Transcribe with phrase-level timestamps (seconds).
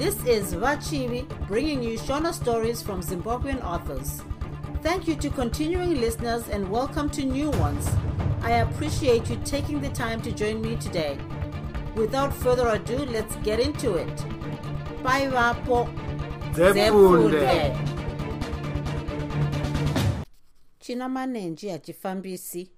[0.00, 4.22] This is Vachivi bringing you Shona stories from Zimbabwean authors.
[4.82, 7.86] Thank you to continuing listeners and welcome to new ones.
[8.40, 11.18] I appreciate you taking the time to join me today.
[11.96, 14.24] Without further ado, let's get into it.
[15.02, 15.86] Bye, Vapo.
[20.80, 22.70] China manenji hachifambisi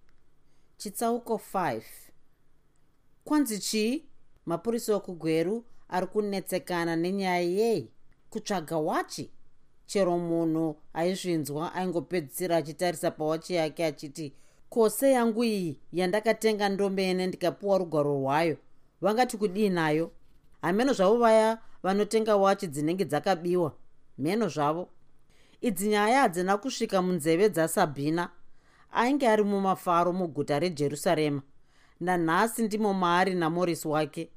[0.76, 1.82] chitsauko 5
[3.24, 4.04] kwanzi chii
[4.46, 7.90] mapurisa okugweru ari kunetsekana nenyaya yei
[8.30, 9.30] kutsvaga wachi.
[9.86, 14.34] Chero munhu aizvinzwa aingopedzisira achitarisa pawachi yake achiti
[14.68, 18.56] kose yangu iyi yandakatenga ndomene ndikapiwa rugwaro rwayo?
[19.00, 20.10] Vangati kudii nayo?
[20.62, 23.72] Hameno zvavo vaya vanotenga wachi dzinenge dzakabiwa.
[24.18, 24.88] Mheno zvavo.
[25.60, 28.30] Idzi nyaya hadzina kusvika munzeve dzasabhina.
[28.92, 31.42] Ainge ari mumafaro muguta rejerusarema.
[32.00, 34.30] Nanhasi ndimo maari namorisi wake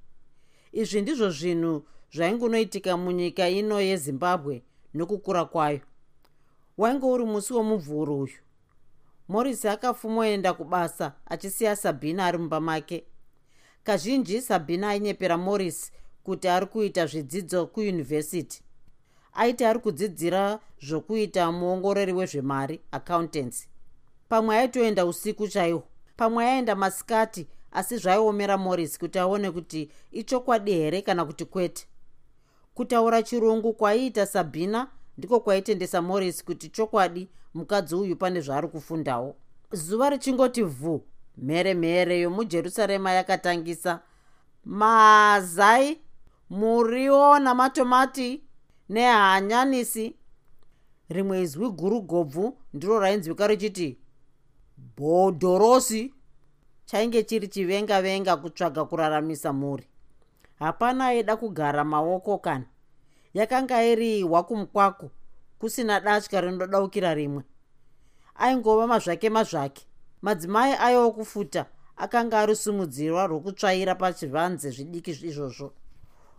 [0.81, 1.73] izvi ndizvo zvinhu
[2.15, 4.55] zvaingunoitika munyika ino yezimbabwe
[4.93, 5.79] nokukura kwayo.
[6.77, 8.39] Wainge uri musi womuvhuro uyu.
[9.27, 13.03] Morisi akafumoenda kubasa achisiya sabhina ari mumba make.
[13.83, 15.91] Kazhinji sabhina ainyepera morisi
[16.23, 18.61] kuti ari kuita zvidzidzo kuyunivhesiti.
[19.33, 23.67] Aiti ari kudzidzira zvokuita muongorori wezvemari accountancy
[24.29, 25.83] pamwe aitoenda usiku chaihwo
[26.17, 31.87] pamwe aenda masikati asi zvaiomera morris kuti aone kuti ichokwadi here kana kuti kwete.
[32.73, 39.35] Kutaura chirungu kwaiita sabhina ndiko kwaitendesa morris kuti chokwadi mukadzi uyu pane zvaari kufundawo.
[39.71, 41.01] Zuva richingoti vhu
[41.37, 43.99] mhere mhere yomujerusarema yakatangisa.
[44.65, 45.99] Mazai
[46.49, 48.43] muriwo namatomati
[48.89, 50.15] nehanyanisi.
[51.09, 53.97] Rimwe izwi guru gobvu ndiro rainzwika richiti
[54.97, 56.13] bhodhorosi
[56.85, 59.87] chainge chiri chivenga venga kutsvaga kuraramisa mhuri.
[60.59, 62.65] Hapana aida kugara maoko kana.
[63.33, 65.11] Yakanga iri hwakumukwaku
[65.59, 67.43] kusina datya rinodaukira rimwe.
[68.35, 69.87] Aingova mazvake mazvake.
[70.21, 71.65] Madzimai aiwo kufuta
[71.97, 75.73] akanga ari sumudzirwa rwokutsvaira pachivanze zvidiki izvozvo.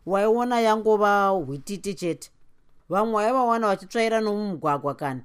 [0.06, 2.31] Waiona yangova hwititi chete.
[2.89, 5.25] Vamwe vaivawana vachitsvaira nomumugwagwa kana.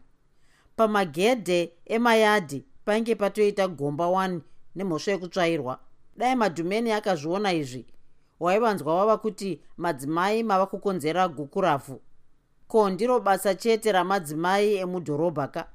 [0.75, 4.39] Pamagedhe emayadhi painge patoita gomba 1
[4.75, 5.79] nemhosva yekutsvairwa.
[6.17, 7.85] Dai madhumeni akazviona izvi.
[8.39, 12.01] Waivanzwa wava kuti madzimai mava kukonzera gukurafu
[12.71, 15.67] ko ndiro basa chete ramadzimai emudhorobha ka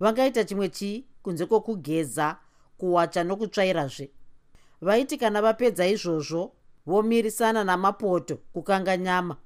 [0.00, 2.36] vangaita chimwe chii kunze kwokugeza
[2.78, 4.10] kuwacha nokutsvairazve?
[4.80, 6.52] Vaiti kana vapedza izvozvo
[6.86, 9.36] vomirisana namapoto kukanga nyama.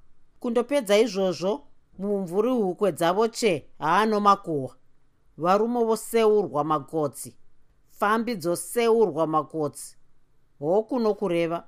[0.41, 1.67] Kundopedza izvozvo
[1.99, 4.77] mumvuri hukwe dzavo che haano makuhwa.
[5.37, 7.37] Varume voseurwa magotsi
[7.99, 9.97] fambi dzoseurwa magotsi
[10.59, 11.65] hoku nokureva.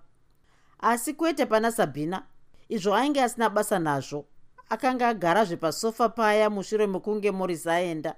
[0.78, 2.22] Asi kwete pana sabhina
[2.68, 4.24] izvo ainge asina basa nazvo.
[4.68, 8.14] Akanga agarazve pasofa paya mushure mekunge morisi aenda.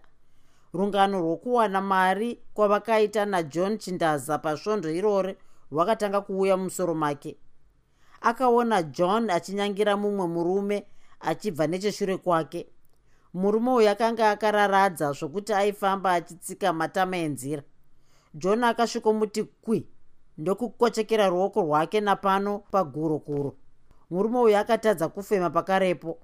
[0.75, 5.37] Rungano rwokuwana mari kwavakaita najohn chindaza pasvondo irore
[5.73, 7.37] rwakatanga kuuya mumusoro make.
[8.21, 10.87] Akaona john achinyangira mumwe murume
[11.21, 12.67] achibva necheshure kwake.
[13.35, 17.63] Murume uyu akanga akararadza zvokuti aifamba achitsika matama enzira
[18.35, 19.87] john akasvikomuti kwi
[20.39, 23.57] ndokukochekera ruoko rwake napano pagurokuro
[24.11, 26.19] murume uyu akatadza kufema pakarepo.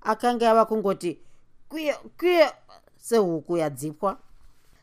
[0.00, 1.18] Akanga ava kungoti
[1.68, 2.46] kwiyo kwiyo
[2.96, 4.18] sehuku yadzipwa.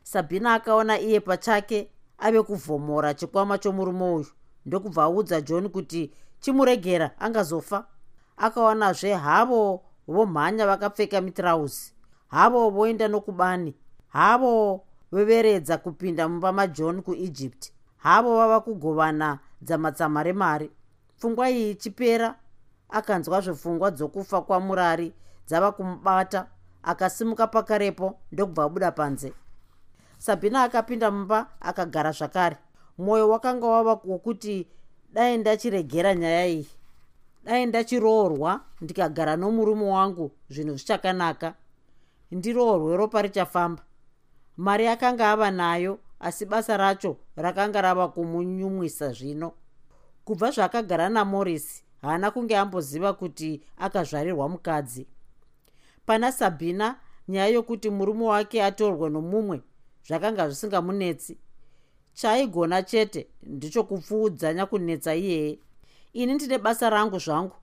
[0.04, 4.28] Sabhina akaona iye pachake ave kuvhomora chikwama chomurume uyu
[4.66, 7.86] ndokubva audza john kuti chimuregera angazofa.
[8.38, 11.94] Akawanazve havo vomhanya vakapfeka mitirauzi
[12.28, 13.74] havo voenda nokubani
[14.08, 17.72] havo veveredza kupinda mumba majohn kuegypt.
[17.98, 20.72] Havo vava kugovana dzamatsama remari
[21.18, 22.36] pfungwa iyi ichipera.
[22.90, 25.14] Akanzwa zvepfungwa dzokufa kwamurari
[25.48, 26.48] dzava kumubata.
[26.84, 29.34] Akasimuka pakarepo ndokubva abuda panze.
[30.18, 32.58] Sabhina akapinda mumba akagara zvakare.
[32.98, 34.68] Mwoyo wakanga wava wokuti
[35.14, 36.68] dai ndachiregera nyaya iyi.
[37.44, 41.54] Dai ndachiroorwa ndikagara nomurume wangu zvinhu zvichakanaka.
[42.32, 43.84] Ndiroorwe ropa richafamba
[44.58, 49.52] mari akanga ava nayo asi basa racho rakanga rava kumunyumwisa zvino.
[50.26, 55.08] Kubva zvaakagara namorisi haana kunge amboziva kuti akazvarirwa mukadzi.
[56.06, 59.62] Pana sabhina nyaya yokuti murume wake atorwe nomumwe
[60.08, 61.38] zvakanga zvisingamunetsi.
[62.14, 65.60] Chaaigona chete ndichokupfuudzanya kunetsa iyeye
[66.14, 67.56] ini ndine basa rangu zvangu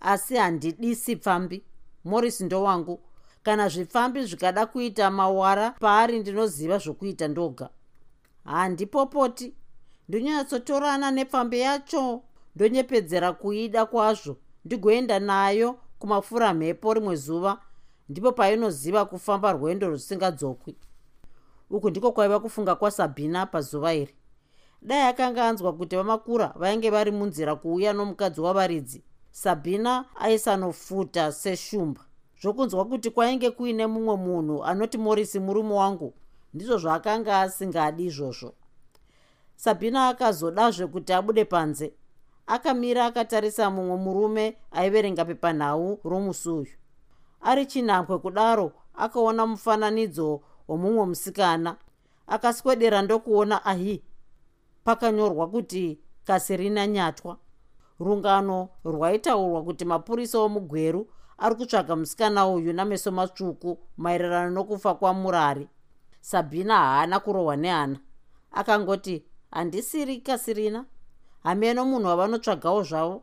[0.00, 1.64] asi handidisi pfambi.
[2.04, 3.00] Morisi ndowangu
[3.42, 7.68] kana zvipfambi zvikada kuita mawara paari ndinoziva zvokuita ndoga.
[8.44, 9.54] Handipopoti
[10.08, 12.22] ndonyatsotorana nepfambi yacho
[12.56, 17.60] ndonyepedzera kuida kwazvo ndigoenda nayo kumafura mhepo rimwe zuva
[18.08, 20.76] ndipo painoziva kufamba rwendo rusingadzokwi.
[21.70, 24.14] Uku ndiko kwaiva kufunga kwasabhina pazuva iri.
[24.82, 29.04] Dai akanga anzwa kuti vamakura vainge vari munzira kuuya nomukadzi wavaridzi.
[29.30, 32.00] Sabhina aisanofuta seshumba
[32.42, 36.14] zvokunzwa kuti kwainge kuine mumwe munhu anoti morisi murume wangu
[36.54, 38.52] ndizvo zvaakanga asingadi izvozvo.
[39.56, 41.92] Sabhina akazodazve kuti abude panze.
[42.46, 46.74] Akamira akatarisa mumwe murume aiverenga pepanhau romusi uyu
[47.40, 51.76] ari chinhambwe kudaro akaona mufananidzo womumwe musikana.
[52.26, 54.02] Akaswedera ndokuona ahi
[54.84, 57.36] pakanyorwa kuti kasirina nyatwa
[58.00, 61.06] rungano rwaitaurwa kuti mapurisa womugweru
[61.40, 65.68] ari kutsvaga musikana uyu nameso matsvuku maererano nokufa kwamurari.
[66.20, 68.00] Sabhina haana kurohwa nehana.
[68.52, 70.84] Akangoti handisiri kasirina.
[71.42, 73.22] Hameno munhu wavanotsvagawo zvavo.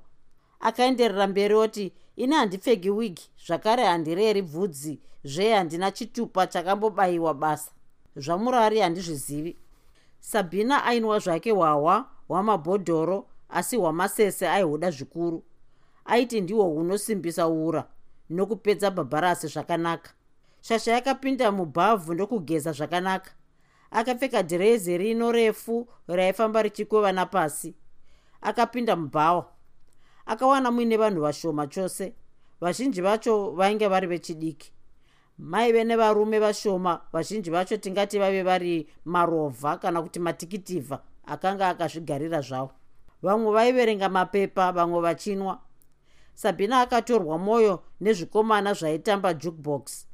[0.60, 3.30] Akaenderera mberi oti ini handipfegi wigi.
[3.48, 5.00] Zvakare handireri bvudzi.
[5.24, 7.72] Zve handina chitupa chakambobayiwa basa.
[8.16, 9.58] Zvamurari handizvizivi.
[10.20, 15.44] Sabhina ainwa zvake hwahwa hwamabhodhoro asi hwamasese aihuda zvikuru.
[16.06, 17.88] Aiti ndihwo hunosimbisa ura
[18.30, 20.12] nokupedza bhabharasi zvakanaka.
[20.62, 23.32] Shasha yakapinda mubhavhu ndokugeza zvakanaka.
[23.92, 27.76] Akapfeka dhirezi rino refu raifamba richikweva napasi
[28.42, 29.46] akapinda mubhawa.
[30.26, 32.14] Akawana muine vanhu vashoma chose.
[32.62, 34.74] Vazhinji vacho vainge vari vechidiki.
[35.38, 42.72] Maive nevarume vashoma vazhinji vacho tingati vave vari marovha kana kuti matikitivha akanga akazvigarira zvavo.
[43.22, 45.60] Vamwe vaiverenga mapepa vamwe vachinwa.
[46.34, 50.06] Sabhina akatorwa mwoyo nezvikomana zvaitamba jukebox.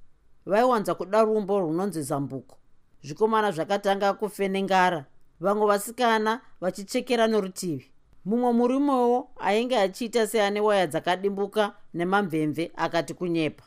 [0.45, 2.57] Vaiwanza kuda rumbo runonzi zambuko.
[3.03, 5.05] Zvikomana zvakatanga kufenengara.
[5.39, 7.91] Vamwe vasikana vachichekera norutivi.
[8.25, 13.63] Mumwe murumewo ainge achiita seane waya dzakadimbuka nemamvemve akati kunyepa.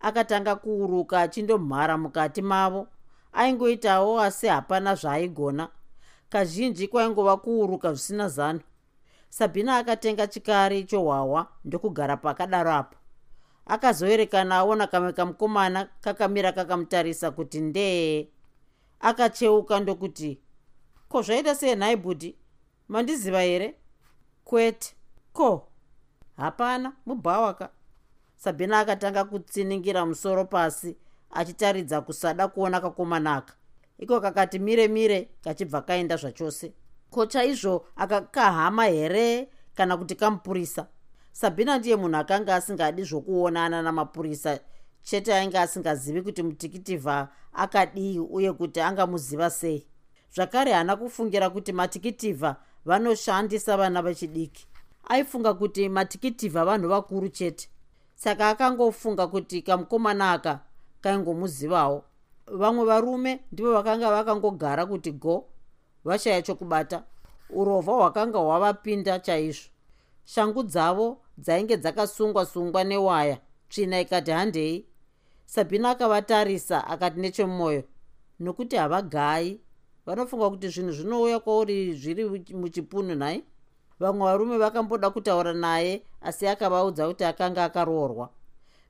[0.00, 2.88] Akatanga kuuruka achindomhara mukati mavo.
[3.32, 5.68] Aingoitawo asi hapana zvaaigona.
[6.28, 8.60] Kazhinji kwaingova kuuruka zvisina zano.
[9.28, 12.96] Sabhina akatenga chikari chohwahwa ndokugara pakadaro apo
[13.66, 18.28] akazoerekana aona kamwe kamukomana kakamira kakamutarisa kuti ndee.
[19.00, 20.40] Akacheuka ndokuti
[21.08, 22.36] ko zvaita sei nhai bhudhi
[22.88, 23.74] mandiziva here?
[24.44, 24.94] Kwete.
[25.32, 25.68] Ko?
[26.36, 27.70] Hapana mubhawaka.
[28.36, 30.96] Sabhina akatanga kutsiningira musoro pasi
[31.30, 33.54] achitaridza kusada kuona kakomanaka
[33.98, 36.72] iko kakati mire mire kachibva kaenda zvachose.
[37.10, 40.86] Ko chaizvo akakahama here kana kuti kamupurisa
[41.32, 44.60] sabhina ndiye munhu akanga asingadi zvokuonana namapurisa
[45.02, 49.86] chete ainge asingazivi kuti mutikitivha akadii uye kuti angamuziva sei.
[50.34, 54.66] Zvakare haana kufungira kuti matikitivha vanoshandisa vana vechidiki.
[55.04, 57.68] Aifunga kuti matikitivha vanhu vakuru chete.
[58.14, 60.60] Saka akangofunga kuti kamukomana aka
[61.00, 62.04] kaingomuzivawo.
[62.46, 65.48] Vamwe varume ndivo vakanga vakangogara kuti go
[66.04, 67.02] vashaya chokubata.
[67.50, 69.68] Urovha hwakanga hwavapinda chaizvo.
[70.24, 73.38] Shangu dzavo dzainge dzakasungwa sungwa newaya
[73.68, 74.86] tsvina ikati handei.
[75.46, 77.82] Sabhina akavatarisa akati nechemwoyo
[78.40, 79.60] nokuti havagayi
[80.06, 82.24] vanofunga kuti zvinhu zvinouya kwauri zviri
[82.54, 83.44] muchipunu nhai?
[84.00, 88.28] Vamwe varume vakamboda kutaura naye asi akavaudza kuti akanga akaroorwa.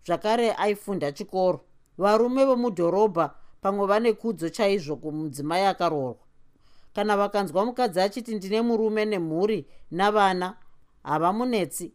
[0.07, 1.61] Zvakare aifunda chikoro.
[1.99, 6.25] Varume vomudhorobha pamwe vane kudzo chaizvo kumudzimai akaroorwa.
[6.95, 10.57] Kana vakanzwa mukadzi achiti ndine murume nemhuri navana
[11.03, 11.93] havamunetsi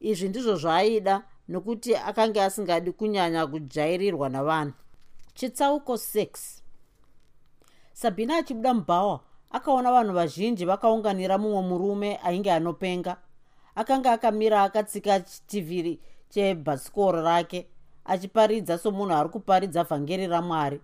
[0.00, 4.72] izvi ndizvo zvaaida nokuti akanga asingadi kunyanya kujairirwa navanhu.
[5.34, 6.60] Chitsauko 6
[7.92, 13.16] sabhina achibuda mubhawa akaona vanhu vazhinji vakaunganira mumwe murume ainge anopenga.
[13.74, 17.66] Akanga akamira akatsika chitivhiri chebhasikoro rake
[18.04, 20.80] achiparidza somunhu ari kuparidza vhangeri ramwari.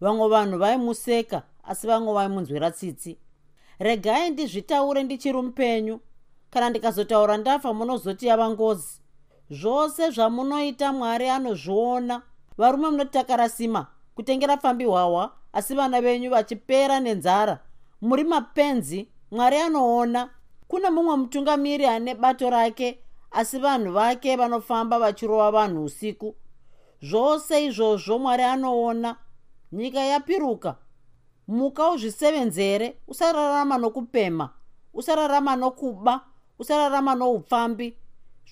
[0.00, 3.18] Vamwe vanhu vaimuseka asi vamwe vaimunzwira tsitsi.
[3.78, 6.00] Regai ndizvitaure ndichiri mupenyu
[6.50, 9.00] kana ndikazotaura ndafa munozoti yava ngozi.
[9.50, 12.22] Zvose zvamunoita mwari anozviona.
[12.58, 17.58] Varume munotakarasima kutengera pfambi hwahwa asi vana venyu vachipera nenzara.
[18.00, 20.30] Muri mapenzi mwari anoona.
[20.68, 22.98] Kuna mumwe mutungamiri ane bato rake
[23.30, 26.34] asi vanhu vake vanofamba vachirova vanhu usiku.
[27.02, 29.16] Zvose izvozvo mwari anoona.
[29.72, 30.76] Nyika yapiruka.
[31.48, 34.50] Muka uzvisevenzere usararama nokupema.
[34.94, 36.20] Usararama nokuba
[36.60, 37.96] usararama noupfambi.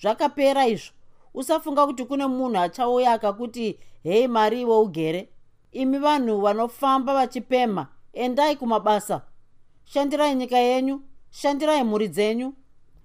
[0.01, 0.93] Zvakapera izvo.
[1.33, 5.29] Usafunga kuti kune munhu achauya akakuti hei mari iwe ugere.
[5.71, 9.21] Imi vanhu vanofamba vachipema endai kumabasa.
[9.85, 12.53] Shandirai nyika yenyu shandirai mhuri dzenyu.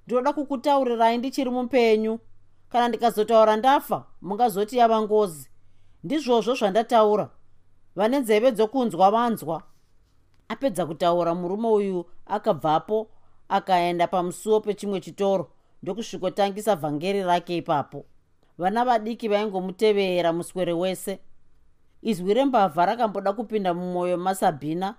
[0.07, 2.19] Ndinoda kukutaurirai ndichiri mupenyu.
[2.69, 5.51] Kana ndikazotaura ndafa mungazoti yava ngozi.
[6.05, 7.31] Ndizvozvo zvandataura.
[7.97, 9.63] Vane nzeve dzokunzwa vanzwa.
[10.49, 13.11] Apedza kutaura murume uyu akabvapo
[13.55, 15.51] akaenda pamusuwo pechimwe chitoro
[15.83, 18.05] ndokusvikotangisa vhangeri rake ipapo.
[18.59, 21.19] Vana vadiki vaingomutevera muswere wese.
[22.03, 24.95] Izwi rembavha rakamboda kupinda mumwoyo masabhina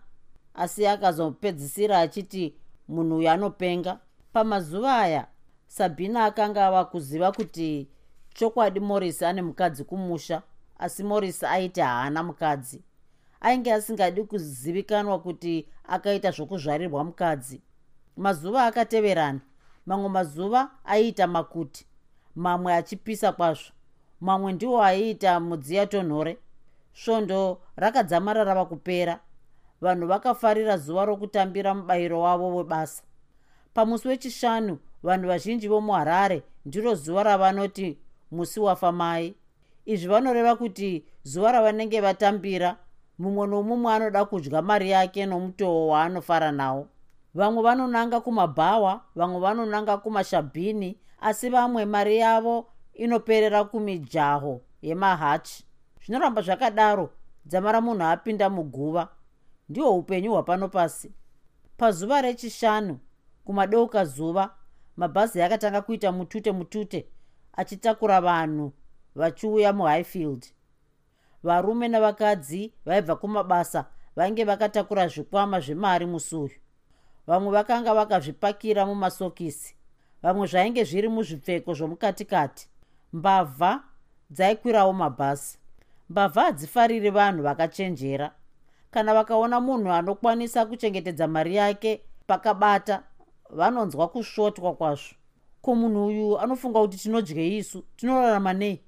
[0.54, 2.56] asi akazopedzisira achiti
[2.88, 4.00] munhu uyu anopenga.
[4.34, 5.28] Pamazuva aya
[5.68, 7.88] sabhina akanga ava kuziva kuti
[8.34, 10.42] chokwadi morris ane mukadzi kumusha
[10.80, 12.82] asi morris aiti haana mukadzi.
[13.42, 17.62] Ainge asingadi kuzivikanwa kuti akaita zvokuzvarirwa mukadzi
[18.18, 19.40] mazuva akateverana.
[19.86, 21.86] Mamwe mazuva aiita makuti
[22.36, 23.72] mamwe achipisa kwazvo
[24.22, 26.38] mamwe ndiwo aiita mudziya tonhore
[26.94, 29.20] svondo rakadzamara rava kupera.
[29.82, 33.04] Vanhu vakafarira zuva rokutambira mubayiro wavo webasa.
[33.74, 37.98] Pamusi wechishanu vanhu vazhinji vomuharare ndiro zuva ravanoti
[38.32, 39.36] musi wafa mai.
[39.86, 42.78] Izvi vanoreva kuti zuva ravanenge vatambira
[43.20, 46.88] mumwe nomumwe anoda kudya mari yake nomutoo waanofara nawo
[47.36, 55.66] vamwe vanonanga kumabhawa vamwe vanonanga kumashabhini asi vamwe mari yavo inoperera kumijaho yemahachi.
[56.06, 57.10] Zvinoramba zvakadaro
[57.46, 59.08] dzama ramunhu apinda muguva.
[59.70, 61.12] Ndihwo upenyu hwapano pasi.
[61.78, 63.00] Pazuva rechishanu
[63.46, 64.56] kumadeuka zuva
[64.98, 67.08] mabhazi akatanga kuita mutute mutute
[67.54, 68.74] achitakura vanhu
[69.16, 70.46] vachiuya muhighfield.
[71.44, 76.65] Varume navakadzi vaibva kumabasa vainge vakatakura zvikwama zvemari musuyu
[77.28, 79.76] vamwe vakanga vakazvipakira mumasokisi.
[80.24, 82.70] Vamwe zvainge zviri muzvipfeko zvomukatikati.
[83.14, 83.84] Mbavha
[84.30, 85.60] dzaikwirawo mabhasi
[86.10, 88.32] mbavha hadzifariri vanhu vakachenjera.
[88.92, 93.04] Kana vakaona munhu anokwanisa kuchengetedza mari yake pakabata
[93.50, 95.16] vanonzwa kusvotwa kwazvo.
[95.62, 97.84] Ko munhu uyu anofunga kuti tinodye isu?
[97.96, 98.82] Tinorarama nei?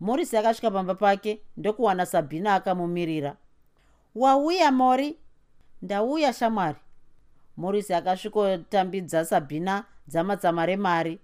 [0.00, 3.36] Morisi akasvika pamba pake ndokuwana sabhina akamumirira.
[4.14, 5.18] Wauya mori?
[5.82, 6.78] Ndauya shamwari
[7.56, 11.18] morisi akasvikotambidza sabhina dzamatsama remari.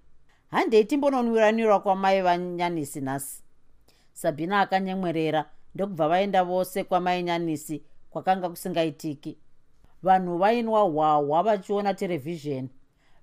[0.51, 3.43] Handei timbononwiranwira kwamai vanyanisi nhasi.
[4.13, 9.39] Sabhina akanyemwerera ndokubva vaenda vose kwamai nyanisi kwakanga kusingaitiki.
[10.03, 12.69] Vanhu vainwa hwahwa vachiona terevhizheni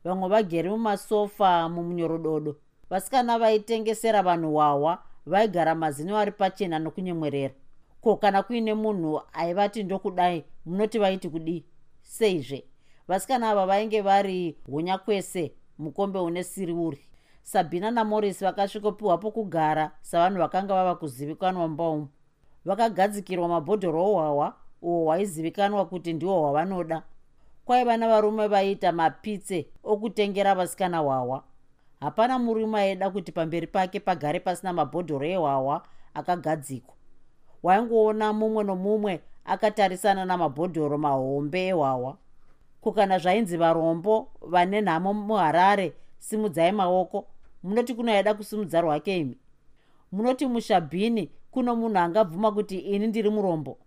[0.03, 2.55] vamwe vagere mumasofa mumunyorododo
[2.89, 7.53] vasikana vaitengesera vanhu hwahwa vaigara mazino ari pachena nokunyemwerera.
[8.01, 11.65] Ko kana kuine munhu aivati ndokudai munoti vaiti kudii?
[12.01, 12.63] Seizve
[13.09, 16.99] vasikana ava vainge vari hunyakwese mukombe une siriuri
[17.43, 22.07] sabhina namorris vakasvikopiwa pokugara savanhu vakanga vava kuzivikanwa mbaumu
[22.65, 27.03] vakagadzikirwa mabhodhoro ohwahwa uhwo hwaizivikanwa kuti ndihwo hwavanoda.
[27.65, 31.43] Kwaiva navarume vaiita mapitse okutengera vasikana hwahwa
[31.99, 36.95] hapana murume aida kuti pamberi pake pagare pasina mabhodhoro ehwahwa akagadzikwa.
[37.63, 42.17] Waingoona mumwe nomumwe akatarisana namabhodhoro mahombe ehwahwa
[42.81, 47.27] kukana zvainzi varombo vane nhamo muharare simudzai maoko
[47.63, 49.37] munoti kunoaida kusimudza rwake imi?
[50.11, 53.77] Munoti mushabhini kuno munhu angabvuma kuti ini ndiri murombo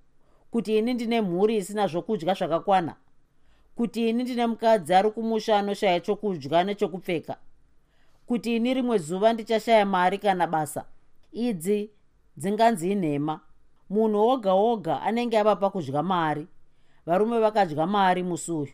[0.50, 2.94] kuti ini ndine mhuri isina zvokudya zvakakwana
[3.76, 7.36] kuti ini ndine mukadzi ari kumusha anoshaya chokudya nechokupfeka
[8.26, 10.84] kuti ini rimwe zuva ndichashaya mari kana basa.
[11.32, 11.90] Idzi
[12.36, 13.40] dzinganzi inhema.
[13.90, 16.46] Munhu oga oga anenge ava pakudya mari
[17.06, 18.72] varume vakadya mari musuyu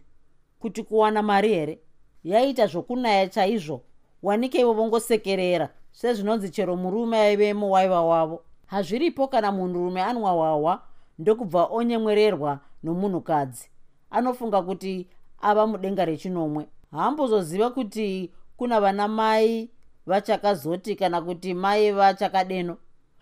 [0.58, 1.78] kuti kuwana mari here?
[2.24, 3.80] Yaita zvokunaya chaizvo.
[4.22, 5.68] Wanikeivo vongosekerera.
[5.92, 8.42] Sezvinonzi chero murume aivemo waiva wavo.
[8.66, 10.82] Hazviripo kana munhurume anwa hwahwa
[11.18, 13.70] ndokubva onyemwererwa nomunhukadzi.
[14.10, 15.08] Anofunga kuti
[15.40, 16.66] ava mudenga rechinomwe.
[16.90, 19.70] Haambozoziva kuti kuna vana mai
[20.06, 22.76] vachakazoti kana kuti mai vachakadeno?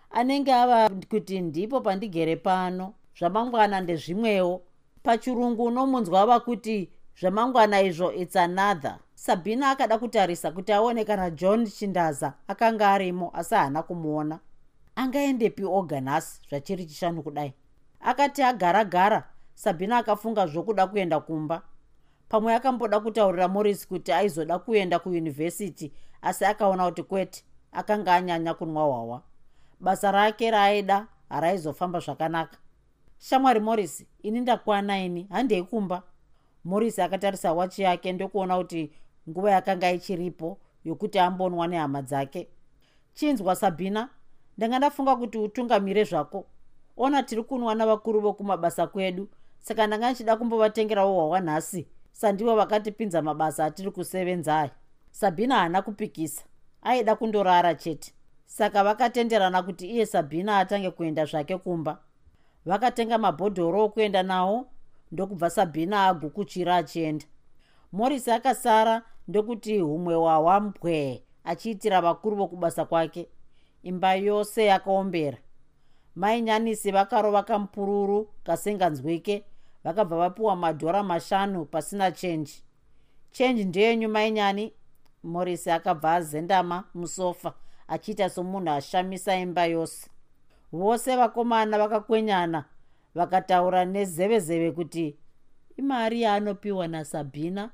[0.09, 2.93] Anenge ava kuti ndipo pandigere pano.
[3.19, 4.61] Zvamangwana ndezvimwewo.
[5.03, 6.89] Pachirungu unomunzwa ava kuti
[7.19, 8.99] zvamangwana izvo its another.
[9.15, 14.39] Sabhina akada kutarisa kuti aone kana john chindaza akanga arimo asi haana kumuona.
[14.95, 17.53] Angaendepi oga nhasi zvachiri chishanu kudai.
[18.01, 21.61] Akati agara gara sabhina akafunga zvokuda kuenda kumba.
[22.29, 28.83] Pamwe akamboda kutaurira morris kuti aizoda kuenda kuyunivhesiti asi akaona kuti kwete akanga anyanya kunwa
[28.83, 29.21] hwawa
[29.79, 32.57] basa rake raaida haraizofamba zvakanaka.
[33.19, 36.03] Shamwari morris ini ndakwana ini handei kumba
[36.67, 38.91] morris akatarisa wachi yake ndokuona kuti
[39.29, 42.47] nguva yakanga ichiripo yokuti ambonwa nehama dzake.
[43.13, 44.09] Chinzwa sabhina
[44.57, 46.45] ndanga ndafunga kuti utungamire zvako.
[46.97, 53.65] Ona tiri kunwa navakuru vokumabasa kwedu saka ndanga ndichida kumbovatengerawo hwahwa nhasi sandivo vakatipinza mabasa
[53.65, 54.71] atiri kusevenza aya
[55.11, 56.43] sabhina haana kupikisa
[56.81, 58.13] aida kundorara chete.
[58.45, 61.97] Saka vakatenderana kuti iye sabhina atange kuenda zvake kumba.
[62.65, 64.67] Vakatenga mabhodhoro okuenda nawo
[65.11, 67.25] ndokubva sabhina agukuchira achienda.
[67.91, 73.27] Morisi akasara ndokuti humwe hwahwa mbwe achiitira vakuru vokubasa kwake.
[73.83, 75.37] Imba yose yakaombera.
[76.15, 79.43] Mainyanisi vakarova kamupururu kasinganzwike
[79.83, 82.63] vakabva vapiwa madhora mashanu pasina chenji.
[83.31, 84.73] Chenji ndeyenyu mainyani
[85.23, 87.53] morisi akabva azendama musofa
[87.87, 90.09] achiita somunhu ashamisa imba yose.
[90.71, 92.65] Vose vakomana vakakwenyana
[93.17, 95.17] vakataura nezevezeve kuti
[95.77, 97.69] imari yaanopiwa nasabhina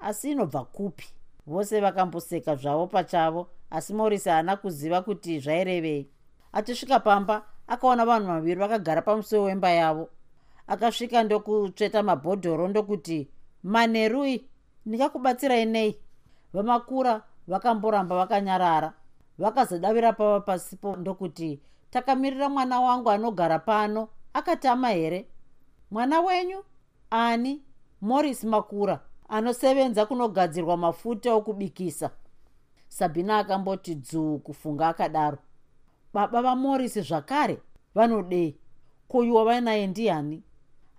[0.00, 1.06] asi inobva kupi?
[1.46, 6.08] Vose vakamboseka zvavo pachavo asi morisi haana kuziva kuti zvairevei.
[6.52, 10.08] Achisvika pamba akaona vanhu vaviri vakagara pamusuwo wemba yavo.
[10.66, 13.28] Akasvika ndokutsveta mabhodhoro ndokuti
[13.62, 14.48] manerui
[14.86, 15.98] ndingakubatsirai nei
[16.52, 18.92] vamakura vakamboramba vakanyarara.
[19.38, 21.60] Vakazodavira pava pasipo ndokuti
[21.90, 25.26] takamirira mwana wangu anogara pano akatama here?
[25.90, 26.64] Mwana wenyu?
[27.10, 27.62] Ani?
[28.00, 32.10] Moris makura anosevenza kunogadzirwa mafuta okubikisa.
[32.88, 35.38] Sabhina akamboti dzuu kufunga akadaro.
[36.14, 37.58] Baba vamorisi zvakare
[37.94, 38.56] vanodei?
[39.08, 40.42] Kuyuwa vainaye ndiani?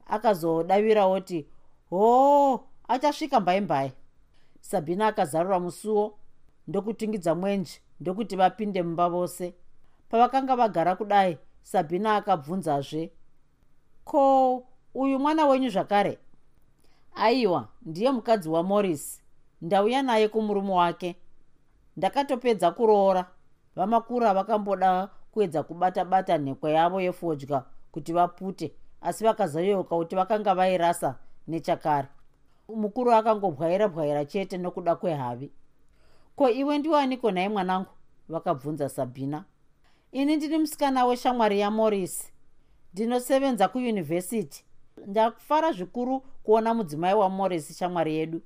[0.08, 1.48] Akazodavirawo ti
[1.90, 3.92] hoo achasvika mbaimbaya
[4.62, 6.18] sabhina akazarura musuwo
[6.68, 9.54] ndokutingidza mwenje ndokuti vapinde mumba vose.
[10.10, 13.12] Pavakanga vagara kudai sabhina akabvunzazve
[14.06, 16.18] ko uyu mwana wenyu zvakare?
[17.16, 19.22] Aiwa ndiye mukadzi wamoris
[19.62, 21.16] ndauya naye kumurume wake.
[21.98, 23.26] Ndakatopedza kuroora.
[23.76, 31.16] Vamakura vakamboda kuedza kubata bata nhekwe yavo yefodya kuti vapute asi vakazoyeuka kuti vakanga vairasa
[31.48, 32.08] nechakare.
[32.76, 35.52] Mukuru akangobwaira bwaira chete nokuda kwehavi.
[36.36, 37.90] Ko iwe ndiwaniko nhai mwanangu?
[38.30, 39.44] Vakabvunza sabhina
[40.12, 42.34] ini ndiri musikana weshamwari yamorisi
[42.96, 44.64] ndinosevenza kuyunivhesiti.
[45.08, 48.42] Ndakufara zvikuru kuona mudzimai wamorisi shamwari yedu.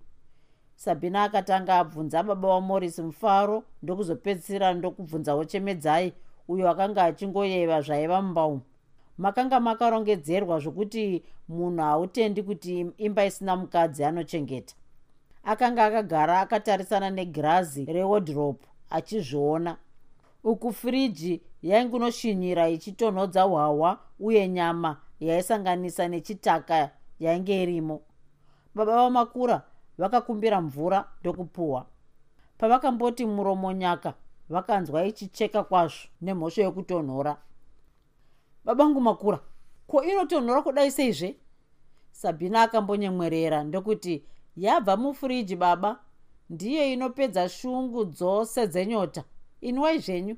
[0.75, 6.13] Sabhina akatanga abvunza baba wamorisi mufaro ndokuzopedzisira ndokubvunzawo chemedzai
[6.47, 8.61] uyo akanga achingoyeva zvaiva mumba umu
[9.17, 14.75] makanga makarongedzerwa zvokuti munhu hautendi kuti imba isina mukadzi anochengeta.
[15.43, 19.77] Akanga akagara akatarisana negirazi rewodhropu achizviona.
[20.43, 28.01] Uku firiji yaingunoshinyira ichitonhodza hwahwa uye nyama yaisanganisa nechitaka yainge irimo.
[28.75, 29.61] Baba vamakura
[29.97, 31.85] vakakumbira mvura ndokupuhwa.
[32.57, 34.13] Pavakamboti muromonyaka
[34.49, 37.37] vakanzwa ichicheka kwazvo nemhosvo yekutonhora
[38.65, 39.39] babangu makura
[39.87, 41.35] ko inotonhora kudai seizve?
[42.11, 44.23] Sabhina akambonyemwerera ndokuti
[44.57, 45.99] yabva mufiriji baba.
[46.49, 49.23] Ndiye inopedza shungu dzose dzenyota.
[49.61, 50.35] Inwai zvenyu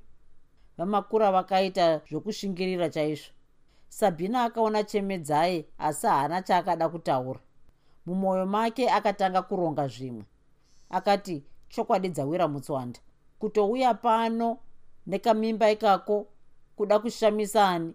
[0.82, 3.34] vamakura vakaita zvokushingirira chaizvo.
[3.89, 7.39] Sabhina akaona chemedzai asi haana chaakada kutaura.
[8.06, 10.26] Mumwoyo make akatanga kuronga zvimwe.
[10.89, 13.00] Akati chokwadi dzawira mutswanda.
[13.39, 14.58] Kutouya pano
[15.08, 16.28] nekamimba ikako
[16.76, 17.94] kuda kushamisa ani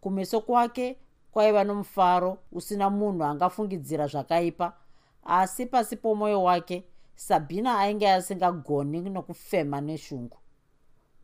[0.00, 0.96] kumeso kwake
[1.30, 4.72] kwaiva nomufaro usina munhu angafungidzira zvakaipa
[5.24, 10.39] asi pasi pomwoyo wake sabhina ainge asingagoni nokufema neshungu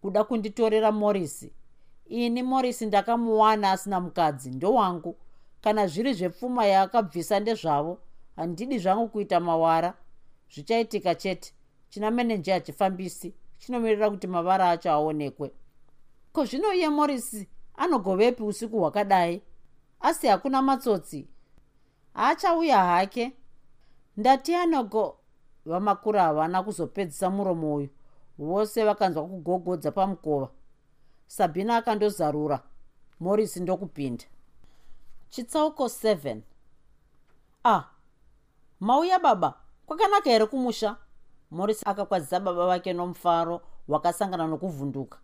[0.01, 1.53] kuda kunditorera morisi
[2.09, 5.17] ini morisi ndakamuwana asina mukadzi ndowangu.
[5.61, 7.99] Kana zviri zvepfuma yaakabvisa ndezvavo
[8.37, 9.95] handidi zvangu kuita mawara.
[10.55, 11.53] Zvichaitika chete.
[11.89, 15.53] China menenje hachifambisi chinomirira kuti mavara acho aonekwe.
[16.33, 19.43] Ko zvino iye morisi anogovepi usiku hwakadai?
[20.01, 21.29] Asi hakuna matsotsi.
[22.15, 23.33] Haachauya hake.
[24.17, 25.19] Ndati anogo
[25.65, 27.89] vamakuru havana kuzopedzisa muromo uyu
[28.39, 30.49] vose vakanzwa kugogodza pamukova.
[31.27, 32.63] Sabhina akandozarura.
[33.21, 34.25] Morisi ndokupinda.
[35.29, 36.41] Chitsauko 7
[37.65, 37.85] ah
[38.81, 39.55] mauya baba
[39.87, 40.97] kwakanaka here kumusha?
[41.51, 45.19] Morisi akakwadzisa baba vake nomufaro wakasangana nokuvhunduka.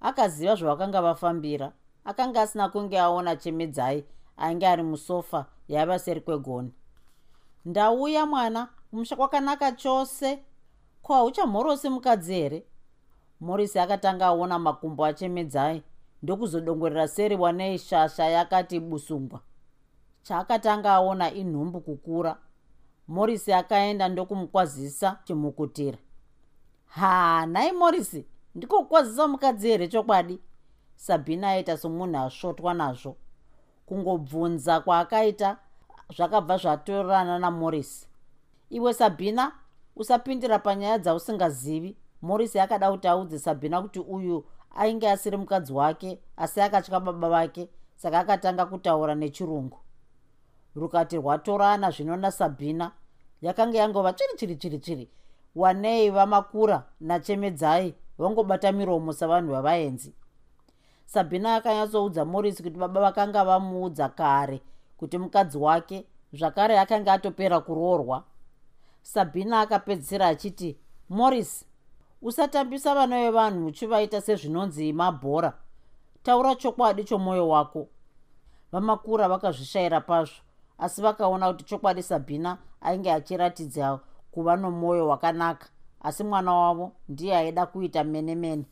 [0.00, 1.72] Akaziva zvavakanga vafambira.
[2.04, 4.04] Akanga asina kunge aona chemedzai
[4.36, 6.72] ainge ari musofa yaiva seri kwegoni.
[7.64, 8.68] Ndauya mwana.
[8.90, 10.38] Kumusha kwakanaka chose
[11.02, 12.64] ko hauchamhorosi mukadzi here?
[13.40, 15.82] Morisi akatanga aona makumbo achemedzai
[16.22, 19.40] ndokuzodongorera seri wanei shasha yakati busungwa.
[20.22, 22.38] Chaakatanga aona inhumbu kukura
[23.08, 25.98] morisi akaenda ndokumukwazisa chimukutira.
[26.86, 30.40] Ha nhai morisi ndikokwazisa mukadzi here chokwadi?
[30.96, 33.16] Sabhina aita somunhu asvotwa nazvo.
[33.86, 35.56] Kungobvunza kwaakaita
[36.16, 38.08] zvakabva zvatorana namorisi
[38.70, 39.52] iwe sabhina
[39.98, 41.96] usapindira panyaya dzausingazivi.
[42.22, 44.44] Morisi akada kuti audze sabhina kuti uyu
[44.76, 49.78] ainge asiri mukadzi wake asi akatya baba vake saka akatanga kutaura nechirungu.
[50.74, 52.92] Rukati rwatorana zvino nasabhina
[53.42, 55.10] yakanga yangova chiri chiri chiri chiri.
[55.54, 60.14] Wanei vamakura nachemedzai vangobata miromo savanhu vavaenzi.
[61.06, 64.62] Sabhina akanyatsoudza morisi kuti baba vakanga vamuudza kare
[64.96, 68.24] kuti mukadzi wake zvakare akanga atopera kuroorwa
[69.12, 71.64] sabhina akapedzisira achiti morris
[72.22, 75.52] usatambisa vana vevanhu uchivaita sezvinonzi mabhora.
[76.22, 77.88] Taura chokwadi chomwoyo wako.
[78.72, 80.34] Vamakura vakazvishayira pazvo
[80.78, 85.66] asi vakaona kuti chokwadi sabhina ainge achiratidza kuva nomwoyo wakanaka
[86.00, 88.64] asi mwana wavo ndiye aida kuita mene mene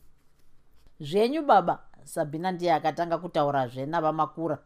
[1.00, 4.58] zvenyu baba sabhina ndiye akatanga kutaurazve navamakura.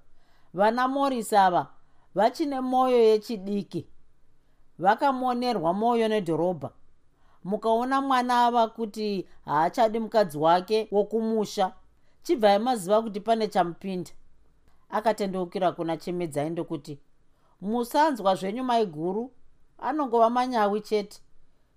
[0.54, 1.66] Vana morisi ava
[2.14, 3.87] vachine mwoyo yechidiki
[4.81, 6.71] vakamonerwa mwoyo nedhorobha.
[7.45, 11.73] Mukaona mwana ava kuti haachadi mukadzi wake wokumusha
[12.23, 14.11] chibvai maziva kuti pane chamupinda.
[14.90, 16.99] Akatendeukira kuna chemedzai ndokuti
[17.61, 19.33] musanzwa zvenyu maiguru
[19.79, 21.21] anongova manyawi chete.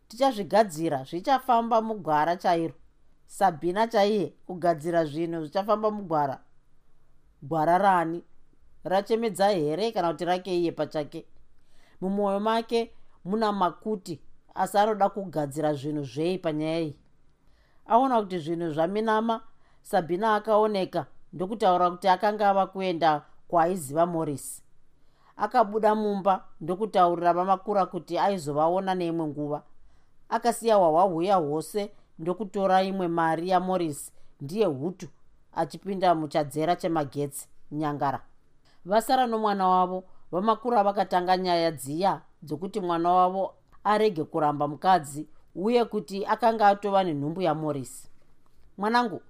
[0.08, 2.74] Tichazvigadzira zvichafamba mugwara chairo.
[3.26, 6.42] Sabhina chaiye kugadzira zvinhu zvichafamba mugwara.
[7.42, 8.24] Gwara rani.
[8.84, 11.26] Rachemedzai here kana kuti rake iye pachake
[12.04, 12.92] mumwoyo make
[13.26, 14.22] muna makuti
[14.56, 16.94] asi anoda kugadzira zvinhu zvei panyaya iyi?
[17.88, 19.42] Aona kuti zvinhu zvaminama
[19.82, 24.64] sabhina akaoneka ndokutaura kuti akanga ava kuenda kwaaiziva morisi
[25.38, 29.64] akabuda mumba ndokutaurira vamakura kuti aizovaona neimwe nguva.
[30.30, 34.12] Akasiya hwahwahuya hwose ndokutora imwe mari yamorisi
[34.42, 35.08] ndiye hutu
[35.54, 38.22] achipinda muchadzera chemagetsi nyangara.
[38.86, 46.26] Vasara nomwana wavo vamakura vakatanga nyaya dziya dzokuti mwana wavo arege kuramba mukadzi uye kuti
[46.26, 48.10] akanga atova nenhumbu yamorisi
[48.78, 49.22] mwanangu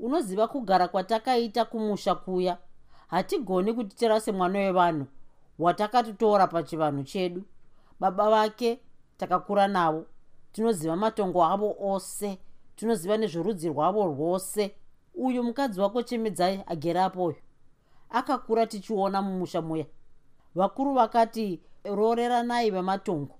[0.00, 2.58] unoziva kugara kwatakaita kumusha kuya?
[3.06, 5.06] Hatigoni kutitera semwana wevanhu
[5.58, 7.42] watakatotora pachivanhu chedu.
[8.00, 8.80] Baba vake
[9.16, 10.06] takakura navo.
[10.52, 12.38] Tinoziva matongo avo ose.
[12.76, 14.74] Tinoziva nezverudzi rwavo rwose.
[15.14, 17.36] Uyu mukadzi wako chemedzai agerapoyo
[18.10, 19.86] akakura tichiona mumusha muya
[20.54, 23.34] vakuru vakati roreranai vematongo.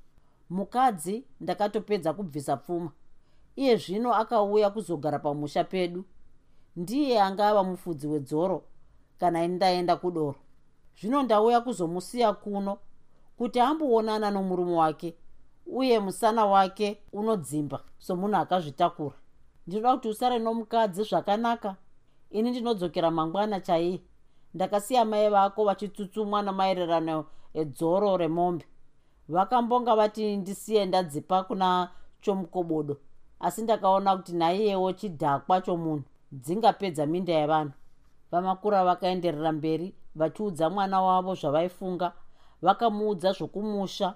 [0.51, 2.93] Mukadzi ndakatopedza kubvisa pfuma.
[3.57, 6.05] Iye zvino akauya kuzogara pamusha pedu.
[6.77, 8.63] Ndiye angava mufudzi wedzoro
[9.19, 10.35] kana indaenda kudoro.
[11.01, 12.79] Zvino ndauya kuzomusiya kuno
[13.39, 15.17] kuti amboonana nomurume wake
[15.67, 19.17] uye musana wake unodzimba somunhu akazvitakura.
[19.67, 21.77] Ndinoda kuti usare nomukadzi zvakanaka.
[22.31, 24.01] Ini ndinodzokera mangwana chaiye
[24.55, 28.65] ndakasiya mai vako vachitsutsumwa namaererano edzoro remombe.
[29.29, 31.91] Vakambonga vati ndisiye ndadzipa kuna
[32.21, 32.97] chomukobodo
[33.41, 37.73] asi ndakaona kuti naiyewo chidhakwa chomunhu dzingapedza minda yevanhu.
[38.31, 42.13] Vamakura vakaenderera mberi vachiudza mwana wavo zvavaifunga
[42.63, 44.15] vakamuudza zvokumusha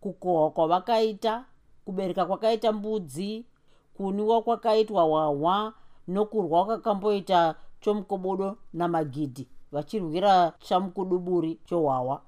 [0.00, 1.44] kukohwa kwavakaita
[1.84, 3.46] kubereka kwakaita mbudzi
[3.94, 5.74] kunwiwa kwakaitwa hwahwa
[6.08, 12.22] nokurwa kwakamboita chomukobodo namagidhi vachirwira chamukuduburi chohwahwa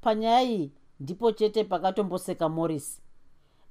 [0.00, 3.00] panyaya iyi ndipo chete pakatomboseka morisi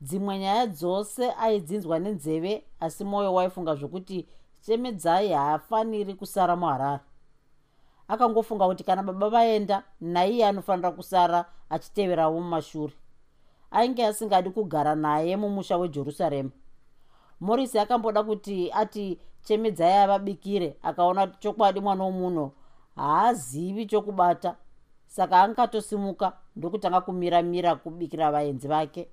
[0.02, 4.28] dzimwe nyaya dzose aidzinzwa nenzeve asi mwoyo waifunga zvokuti
[4.62, 7.04] chemedzai haafaniri kusara muharare
[8.08, 12.94] akangofunga kuti kana baba vaenda naiye anofanira kusara achiteverawo mumashure.
[13.72, 16.50] Ainge asingadi kugara naye mumusha wejerusarema
[17.40, 22.52] morisi akamboda kuti ati chemedzai avabikire akaona chokwadi mwana womunhu
[22.96, 24.56] haazivi chokubata.
[25.08, 29.10] Saka angatosimuka ndokutanga kumiramira kubikira vaenzi vake.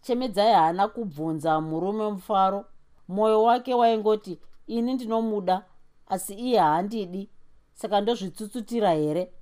[0.00, 2.64] Chemedzai haana kubvunza murume mufaro
[3.08, 5.64] mwoyo wake waingoti ini ndinomuda
[6.06, 7.30] asi iye haandidi.
[7.74, 9.32] Saka ndozvitsutsutira here?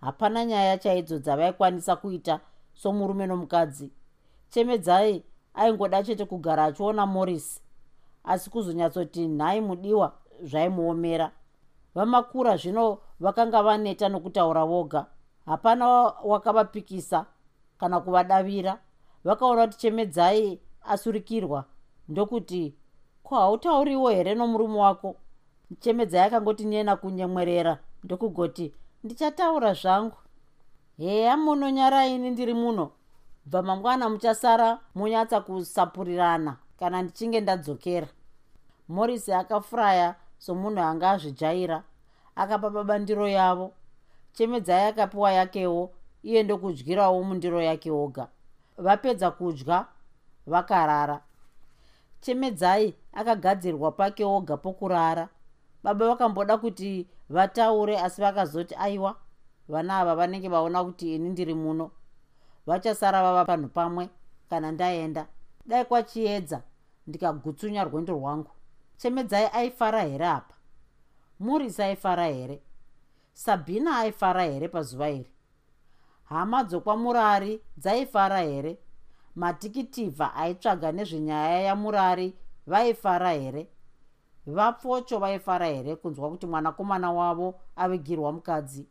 [0.00, 2.40] Hapana nyaya chaidzo dzavaikwanisa kuita
[2.74, 3.92] somurume nomukadzi.
[4.50, 7.60] Chemedzai aingoda chete kugara achiona morisi
[8.26, 11.32] asi kuzonyatsoti nhai mudiwa zvaimuomera
[11.96, 15.06] vamakura zvino vakanga vaneta nokutaura voga.
[15.46, 15.86] Hapana
[16.24, 17.26] wakavapikisa
[17.78, 18.78] kana kuvadavira.
[19.24, 21.64] Vakaona kuti chemedzai asurikirwa
[22.08, 22.74] ndokuti
[23.22, 25.16] ko hautauriwo here nomurume wako?
[25.80, 27.78] Chemedzai akangoti nyena kunyemwerera.
[28.04, 30.16] Ndokugoti ndichataura zvangu.
[30.98, 32.90] Heya munonyaraini ndiri muno.
[33.46, 38.08] Bva mangwana muchasara munyatsa kusapurirana kana ndichinge ndadzokera.
[38.88, 41.82] Morisi akafuraya somunhu anga azvijaira
[42.36, 43.72] akapa baba ndiro yavo
[44.32, 48.28] chemedzai akapiwa yakewo iye ndokudyirawo mundiro yake oga.
[48.78, 49.86] Vapedza kudya
[50.46, 51.20] vakarara.
[52.20, 55.28] Chemedzai akagadzirwa pake oga pokurara.
[55.82, 59.16] Baba vakamboda kuti vataure asi vakazoti aiwa
[59.68, 61.90] vana ava vanenge vaona kuti ini ndiri muno.
[62.66, 64.10] Vachasara vava panhu pamwe
[64.50, 65.26] kana ndaenda.
[65.66, 66.62] Dai kwachiedza
[67.06, 68.50] ndikagutsunya rwendo rwangu
[68.96, 70.54] chemedzai aifara here apa?
[71.40, 72.62] Murisi aifara here?
[73.34, 75.30] Sabhina aifara here pazuva iri?
[76.24, 78.78] Hama dzokwamurari dzaifara here?
[79.34, 82.34] Matikitivha aitsvaga nezvenyaya yamurari
[82.66, 83.68] vaifara here?
[84.46, 88.86] Vapfocho vaifara here kunzwa kuti mwanakomana wavo avigirwa mukadzi?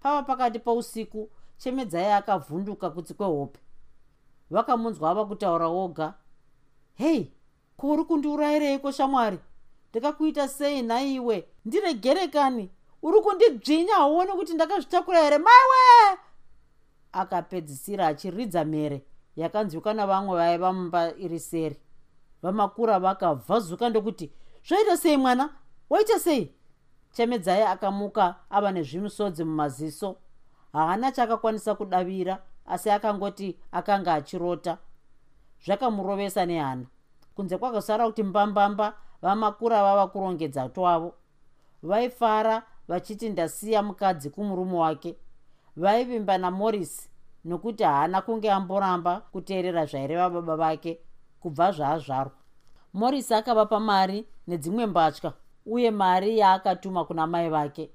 [0.00, 3.60] Pava pakati pousiku chemedzai akavhunduka kutsi kwehope.
[4.50, 6.14] Vakamunzwa ava kutaura woga
[6.94, 7.32] hei
[7.80, 9.38] ko uri kundiurayireiko shamwari?
[9.90, 12.70] Ndakakuita sei nhaiwe ndiregerekani?
[13.02, 15.38] Uri kundidzvinya hauoni kuti ndakazvitakura here?
[15.38, 16.18] Maiwe
[17.12, 19.04] akapedzisira achiridza mere
[19.36, 21.76] yakanzwika navamwe vaiva mumba iri seri.
[22.42, 24.32] Vamakura vakavhazuka ndokuti
[24.68, 25.50] zvaita sei mwana?
[25.90, 26.54] Waita sei?
[27.12, 30.16] Chemedzai akamuka ava nezvimusodzi mumaziso.
[30.72, 34.78] Haana chaakakwanisa kudavira asi akangoti akanga achirota.
[35.64, 36.86] Zvakamurovesa nehana
[37.40, 41.14] kunze kwakasara kuti mbambamba vamakura vava kurongedza twavo.
[41.82, 45.16] Vaifara vachiti ndasiya mukadzi kumurume wake.
[45.76, 47.10] Vaivimba namorisi
[47.44, 51.00] nokuti haana kunge amboramba kuteerera zvaireva baba vake
[51.40, 52.32] kubva zvaazvarwa.
[52.92, 55.32] Morisi akavapa mari nedzimwe mbatya
[55.66, 57.90] uye mari yaakatuma kuna mai vake.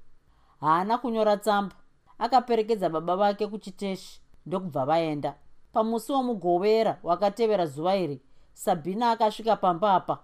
[0.60, 1.74] Haana kunyora tsamba.
[2.18, 5.34] Akaperekedza baba vake kuchiteshi ndokubva vaenda.
[5.72, 8.20] Pamusi womugovera wakatevera zuva iri
[8.56, 10.18] sabhina akasvika pamba apa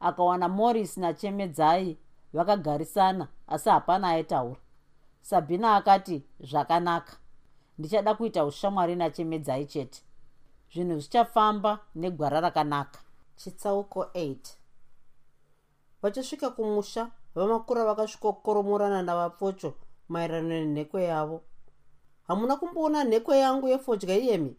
[0.00, 1.98] akawana moris nachemedzai
[2.32, 4.60] vakagarisana asi hapana aitaura.
[5.20, 7.16] Sabhina akati zvakanaka.
[7.78, 10.02] Ndichada kuita ushamwari nachemedzai chete.
[10.72, 13.00] Zvinhu zvichafamba negwara rakanaka.
[13.36, 14.36] Chitsauko 8
[16.02, 19.74] vachisvika kumusha vamakura vakasvikokoromorana navapfocho
[20.08, 21.42] maererano nenhekwe yavo.
[22.26, 24.56] Hamuna kumboona nhekwe yangu yefodya iyemi?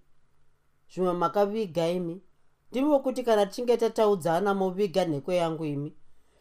[0.92, 2.22] Zvimwe makaviga imi
[2.72, 5.94] ndimi vokuti kana tichinge tataudzana moviga nhekwe yangu imi.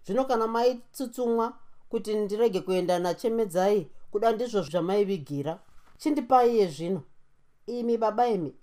[0.05, 1.53] Zvino kana maitsutsumwa
[1.89, 5.59] kuti ndirege kuenda nachemedzai kuda ndizvo zvamaivigira
[5.99, 7.03] chindipaiye zvino.
[7.67, 8.55] Imi baba imi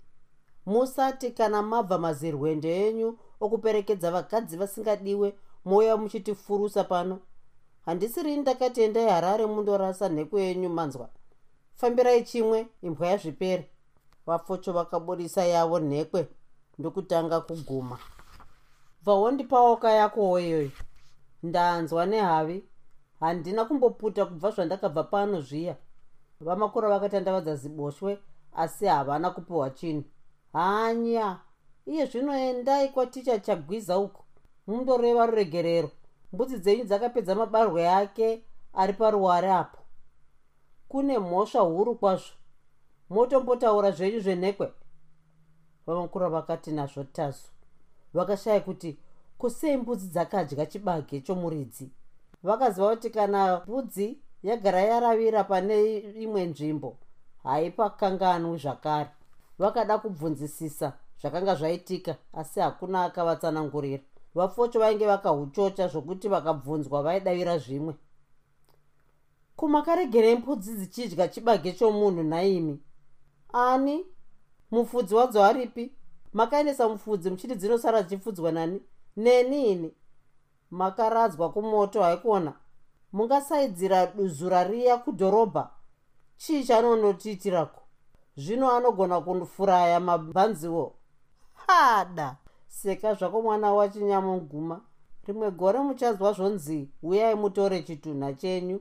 [0.66, 7.20] musati kana mabva mazirwende enyu okuperekedza vakadzi vasingadiwe mouya muchitifurusa pano
[7.86, 11.08] handisirini ndakati endai harare mundorasa nheko yenyu manzwa.
[11.74, 13.70] Fambirai chimwe imbwa yazvipere.
[14.26, 16.28] Vapfocho vakaburisa yavo nhekwe
[16.78, 17.98] ndokutanga kuguma.
[19.02, 20.70] Bvahondipaoka yakowo iyoyo
[21.42, 22.64] ndanzwa nehavi.
[23.20, 25.76] Handina kumboputa kubva zvandakabva pano zviya.
[26.40, 28.18] Vamakura vakati andavadza ziboshwe
[28.52, 30.04] asi havana kupiwa chinhu.
[30.52, 31.40] Hanya
[31.86, 34.24] iye zvino endai kwaticha chagwiza uko
[34.66, 35.90] mundoreva ruregerero.
[36.32, 38.42] Mbudzi dzenyu dzakapedza mabarwe ake
[38.74, 39.78] ari paruware apo.
[40.88, 42.34] Kune mhosva huru kwazvo.
[43.10, 44.72] Motombotaura zvenyu zvenhekwe
[45.86, 47.48] vamakura vakati nazvo tazo
[48.14, 48.96] vakashaya kuti
[49.38, 51.90] kusei mbudzi dzakadya chibage chomuridzi.
[52.42, 56.96] Vakaziva kuti kana mbudzi yagara yaravira pane imwe nzvimbo
[57.42, 59.10] haipakanganwi zvakare.
[59.58, 64.02] Vakada kubvunzisisa zvakanga zvaitika asi hakuna akavatsanangurira.
[64.34, 67.94] Vapfocho vainge vakahuchocha zvokuti vakabvunzwa vaidavira zvimwe.
[69.56, 72.80] Kumakaregerei mbudzi dzichidya chibage chomunhu naimi
[73.52, 74.04] ani
[74.70, 75.92] mufudzi wadzo aripi?
[76.32, 78.82] Makaendesa mufudzi muchiti dzinosara dzichifudzwa nani?
[79.16, 79.94] Neni ini?
[80.70, 82.52] Makaradzwa kumoto haikuona
[83.12, 85.70] mungasaidzira duzura riya kudhorobha.
[86.36, 87.80] Chii chaanonotiitirako
[88.36, 90.94] zvino anogona kufuraya mabhanziwo
[91.66, 92.36] hada!
[92.68, 94.80] Seka zvako mwana wachinyamuguma
[95.26, 98.80] rimwe gore muchazwa zvonzi uyai mutore chitunha chenyu.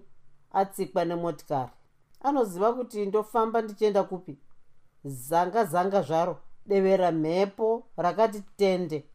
[0.54, 1.72] Atsikwa nemotikari.
[2.24, 4.38] Anoziva kuti ndofamba ndichienda kupi
[5.06, 6.38] zanga zanga zvaro.
[6.66, 9.06] Devera mhepo rakati tende.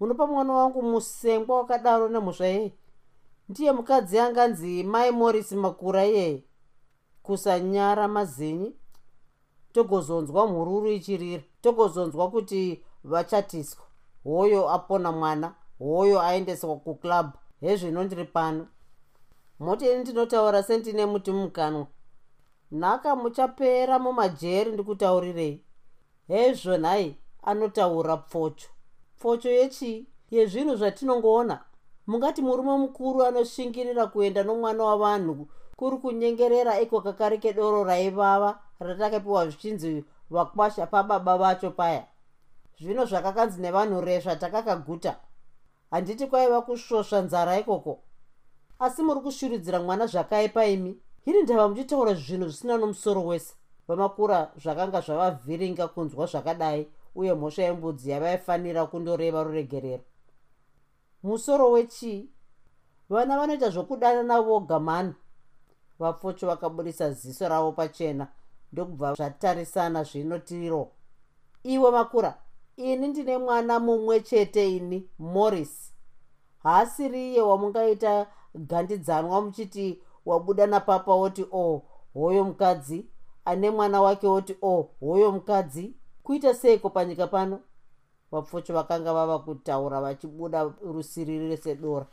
[0.00, 2.72] Munopa mwana wangu musengwa wakadaro nemhosva yei
[3.48, 6.44] ndiye mukadzi anganzi mai morisi makura iyeye
[7.22, 8.76] kusanyara mazinyi
[9.72, 11.42] togozonzwa mhururu ichirira.
[11.60, 13.84] Togozonzwa kuti vachatiswa.
[14.24, 17.26] Hoyo apona mwana hoyo aendeswa kuclub
[17.60, 18.66] hezvino ndiri pano.
[19.58, 21.86] Motini ndinotaura sendine muti mukanwa
[22.72, 25.64] nhaka muchapera mumajeri ndikutaurirei
[26.28, 28.68] hezvo nhai anotaura pfocho.
[29.18, 31.64] Pfocho yechii yezvinhu zvatinongoona.
[32.06, 40.04] Mungati murume mukuru anosvingirira kuenda nomwana wavanhu kuri kunyengerera iko kakari kedoro raivava ratakapiwa zvichinzi
[40.30, 42.06] vakwasha pababa vacho paya.
[42.80, 45.16] Zvino zvakakanzi nevanhu resva takakaguta.
[45.90, 47.98] Handiti kwaiva kusvosva nzara ikoko.
[48.78, 53.54] Asi muri kushuridzira mwana zvakaipa imi hiri ndava muchitaura zvinhu zvisina nomusoro wese.
[53.88, 60.04] Vamakura zvakanga zvavavhiringa kunzwa zvakadai uye mhosva yembudzi yavaifanira kundoreva ruregerero.
[61.22, 62.28] Musoro wechii
[63.10, 65.14] vana vanoita zvokudanana voga mani
[65.98, 68.28] vapfocho vakaburisa ziso ravo pachena
[68.72, 70.88] ndokubva zvatarisana zvinotiro
[71.62, 72.38] iwe makura
[72.76, 75.92] ini ndine mwana mumwe chete ini morris.
[76.62, 81.82] Haasiriye wamungaita gandidzanwa muchiti wabuda napapa woti o oh,
[82.14, 83.06] hoyo mukadzi.
[83.44, 85.94] Ane mwana wake woti o oh, hoyo mukadzi.
[86.22, 87.60] Kuita seiko panyika pano?
[88.32, 92.06] Vapfocho vakanga vava kutaura vachibuda rusiriri sedora.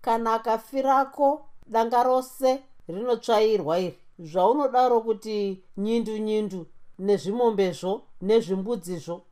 [0.00, 3.98] Kana akafirako danga rose rinotsvairwa iri.
[4.18, 6.66] Zvaunodaro kuti nyindu nyindu
[6.98, 9.22] nezvimombezvo nezvimbudzizvo.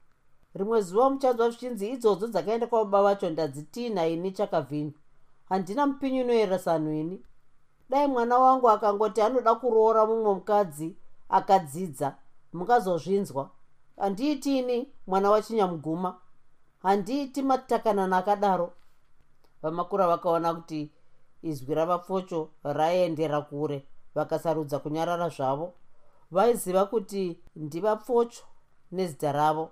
[0.54, 4.94] Rimwe zuva muchanzwa zvichinzi idzodzo dzakaenda kwababa vacho ndadzitina ini chakavhini.
[5.48, 7.22] Handina mupinyu inoyeresano ini
[7.90, 10.96] dai mwana wangu akangoti anoda kuroora mumwe mukadzi
[11.28, 12.16] akadzidza
[12.52, 13.50] mungazozvinzwa
[13.96, 16.16] handiitini mwana wachinyamuguma.
[16.82, 18.72] Handiiti matakanana akadaro.
[19.62, 20.90] Vamakura vakaona kuti
[21.42, 25.72] izwi ravapfocho raendera kure vakasarudza kunyarara zvavo.
[26.30, 28.44] Vaiziva kuti ndivapfocho
[28.92, 29.70] nezita ravo.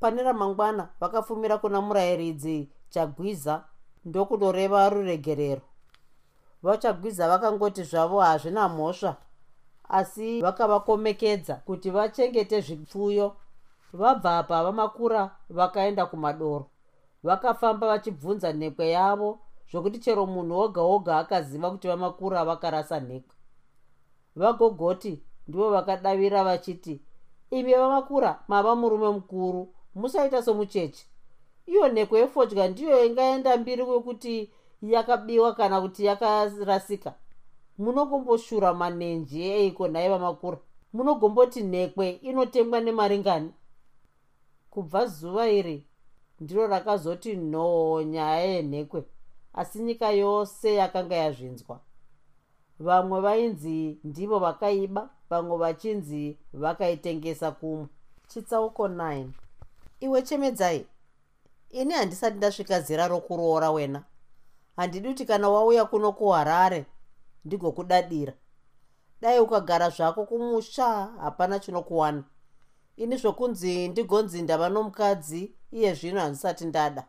[0.00, 3.64] Pane ramangwana vakafumira kuna murayiridzi chagwiza
[4.04, 5.62] ndokundoreva ruregerero
[6.62, 9.16] vachagwiza vakangoti zvavo hazvina mhosva
[9.88, 13.36] asi vakavakomekedza kuti vachengete zvipfuyo.
[13.92, 16.66] Vabva apa vamakura vakaenda kumadoro
[17.22, 19.38] vakafamba vachibvunza nhekwe yavo
[19.70, 23.34] zvokuti chero munhu woga woga akaziva kuti vamakura vakarasa nhekwe.
[24.36, 27.00] Vagogoti ndivo vakadavira vachiti
[27.50, 31.06] imi vamakura mava murume mukuru musaita somucheche.
[31.66, 37.14] Iyo nhekwe yefodya ndiyo ingaenda mbiri kwekuti yakabiwa kana kuti yakarasika.
[37.78, 40.58] Munogomboshura manenji eiko nhai vamakura
[40.92, 43.52] munogomboti nhekwe inotengwa nemari ngani
[44.70, 45.86] kubva zuva iri
[46.40, 49.04] ndiro rakazoti nhoo nyaya yenhekwe
[49.54, 51.80] asi nyika yose yakanga yazvinzwa.
[52.78, 57.86] Vamwe vainzi ndivo vakaiba vamwe vachinzi vakaitengesa kumwe.
[58.28, 59.26] Chitsauko 9
[60.00, 60.86] iwe chemedzai
[61.70, 64.02] ini handisati ndasvika zera rokuroora wena
[64.78, 66.86] handidi kuti kana wauya kuno kuharare
[67.44, 68.32] ndigokudadira.
[69.20, 70.86] Dai ukagara zvako kumusha
[71.20, 72.24] hapana chinokuwana.
[72.96, 77.08] Ini zvokunzi ndigonzi ndava nomukadzi iye zvino handisati ndada.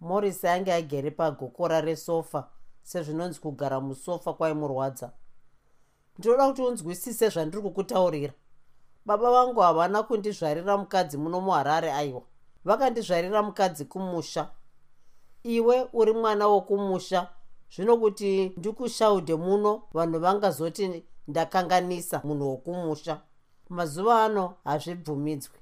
[0.00, 2.48] Morris ainge agere pagokora resofa
[2.82, 5.12] sezvinonzi kugara musofa kwaimurwadza.
[6.18, 8.32] Ndinoda kuti unzwisise zvandiri kukutaurira.
[9.04, 12.22] Baba vangu havana kundizvarira mukadzi muno muharare aiwa.
[12.64, 14.50] Vakandizvarira mukadzi kumusha
[15.42, 17.28] iwe uri mwana wokumusha.
[17.74, 23.20] Zvino kuti ndikushaudhe muno vanhu vangazoti ndakanganisa munhu wokumusha.
[23.68, 25.58] Mazuva ano hazvibvumidzwi.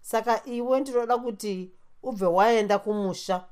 [0.00, 3.44] Saka iwe ndinoda kuti ubve waenda kumusha.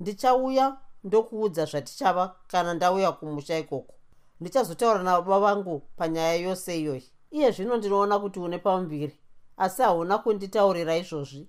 [0.00, 3.94] Ndichauya ndokuudza zvatichava kana ndauya kumusha ikoko.
[4.40, 7.12] Ndichazotaura nababa vangu panyaya yose iyoyi.
[7.30, 9.18] Iye zvino ndinoona kuti une pamuviri
[9.56, 11.48] asi hauna kunditaurira izvozvi.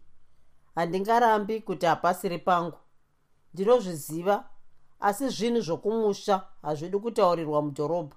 [0.75, 2.77] Handingarambi kuti hapasiri pangu
[3.57, 4.45] ndinozviziva
[4.99, 8.15] asi zvinhu zvokumusha hazvidi kutaurirwa mudhorobha.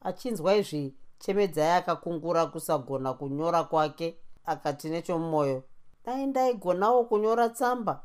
[0.00, 5.62] Achinzwa izvi chemedzai akakungura kusagona kunyora kwake akati nechomumwoyo
[6.04, 8.02] dai ndaigonawo kunyora tsamba.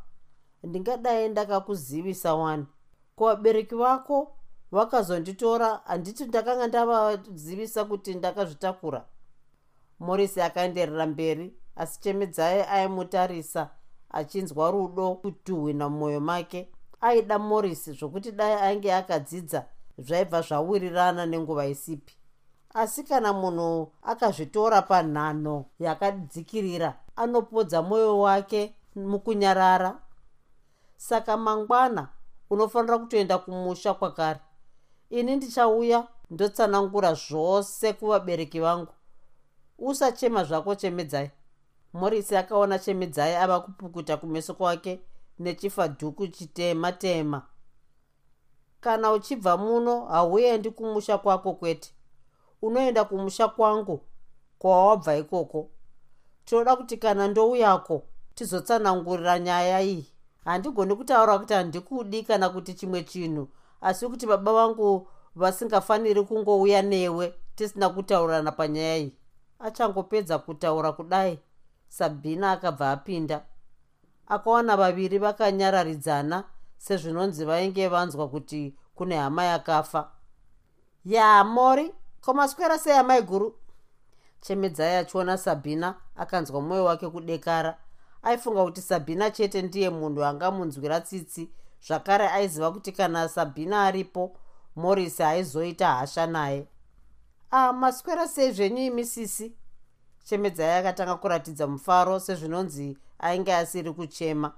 [0.64, 2.66] Ndingadai ndakakuzivisa wani.
[3.16, 4.36] Kuvabereki vako
[4.72, 9.06] vakazonditora handiti ndakanga ndavazivisa kuti ndakazvitakura.
[10.00, 13.70] Morisi akaenderera mberi asi chemedzai aimutarisa
[14.10, 16.70] achinzwa rudo kutuhwina mumwoyo make
[17.02, 19.66] aida morisi zvokuti dai ainge akadzidza
[19.98, 22.14] zvaibva zvawirirana nenguva isipi.
[22.74, 30.00] Asi kana munhu akazvitora panhano yakadzikirira anopodza mwoyo wake mukunyarara.
[30.98, 32.08] Saka mangwana
[32.50, 34.40] unofanira kutoenda kumusha kwakare.
[35.10, 38.94] Ini ndichauya ndotsanangura zvose kuvabereki vangu.
[39.80, 41.32] Usachema zvako chemedzai
[42.00, 45.00] morisi akaona chemedzai ava kupukuta kumeso kwake
[45.40, 47.42] nechifadhuku chitema tema.
[48.82, 51.92] Kana uchibva muno hauendi kumusha kwako kwete.
[52.62, 54.02] Unoenda kumusha kwangu
[54.60, 55.70] kwawabva ikoko.
[56.46, 58.04] Tinoda kuti kana ndouyako
[58.36, 60.12] tizotsanangurira nyaya iyi.
[60.46, 63.48] Handigoni kutaura kuti handikudi kana kuti chimwe chinhu
[63.82, 69.14] asi kuti baba vangu vasingafaniri kungouya newe tisina kutaurana panyaya iyi.
[69.60, 71.40] Achangopedza kutaura kudai
[71.90, 73.46] sabhina akabva apinda.
[74.28, 76.44] Akawana vaviri vakanyararidzana
[76.78, 80.12] sezvinonzi vainge vanzwa kuti kune hama yakafa.
[81.06, 83.56] Ya mori komaswera sei amai guru
[84.42, 87.78] chemedzai achiona sabhina akanzwa mwoyo wake kudekara.
[88.24, 91.50] Aifunga kuti sabhina chete ndiye munhu angamunzwira tsitsi
[91.88, 94.38] zvakare aiziva kuti kana sabhina aripo
[94.76, 96.68] morisi aizoita hasha naye.
[97.52, 99.54] A maswera sei zvenyu imisisi
[100.30, 104.52] chemedzai akatanga kuratidza mufaro sezvinonzi ainge asiri kuchema.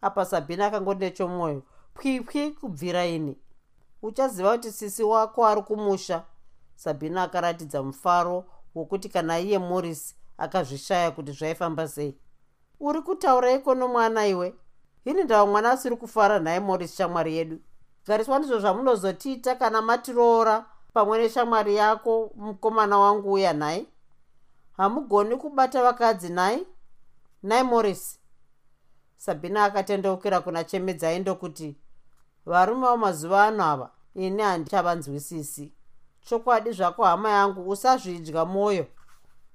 [0.00, 1.62] Apa sabhina akangoti nechomwoyo
[1.94, 3.36] pwipwi kubvira ini.
[4.02, 6.22] Uchaziva kuti sisi wako ari kumusha?
[6.76, 8.44] Sabhina akaratidza mufaro
[8.74, 12.14] wokuti kana iye morisi akazvishaya kuti zvaifamba sei.
[12.80, 14.54] Uri kutaura iko nomwana iwe?
[15.04, 17.58] Ini ndava mwana asiri kufara nhaye morisi shamwari yedu.
[18.06, 23.86] Gariswa ndizvo zvamunozotiita kana matiroora pamwe neshamwari yako mukomana wangu uya nhaye
[24.76, 26.66] hamugoni kubata vakadzi nhai
[27.42, 28.18] nai morisi
[29.16, 31.76] sabhina akatendeukira kuna chemedzai ndokuti
[32.46, 35.72] varume vamazuva ano ava ini handichavanzwisisi.
[36.20, 38.86] Chokwadi zvako hama yangu usazvidya mwoyo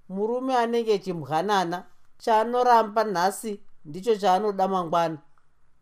[0.10, 1.86] murume anenge chimwanana
[2.18, 5.18] chaanoramba nhasi ndicho chaanoda mangwana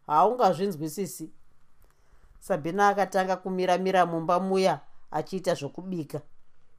[0.07, 1.31] haungazvinzwisisi.
[2.39, 4.79] Sabhina akatanga kumiramira mumba muya
[5.11, 6.21] achiita zvokubika.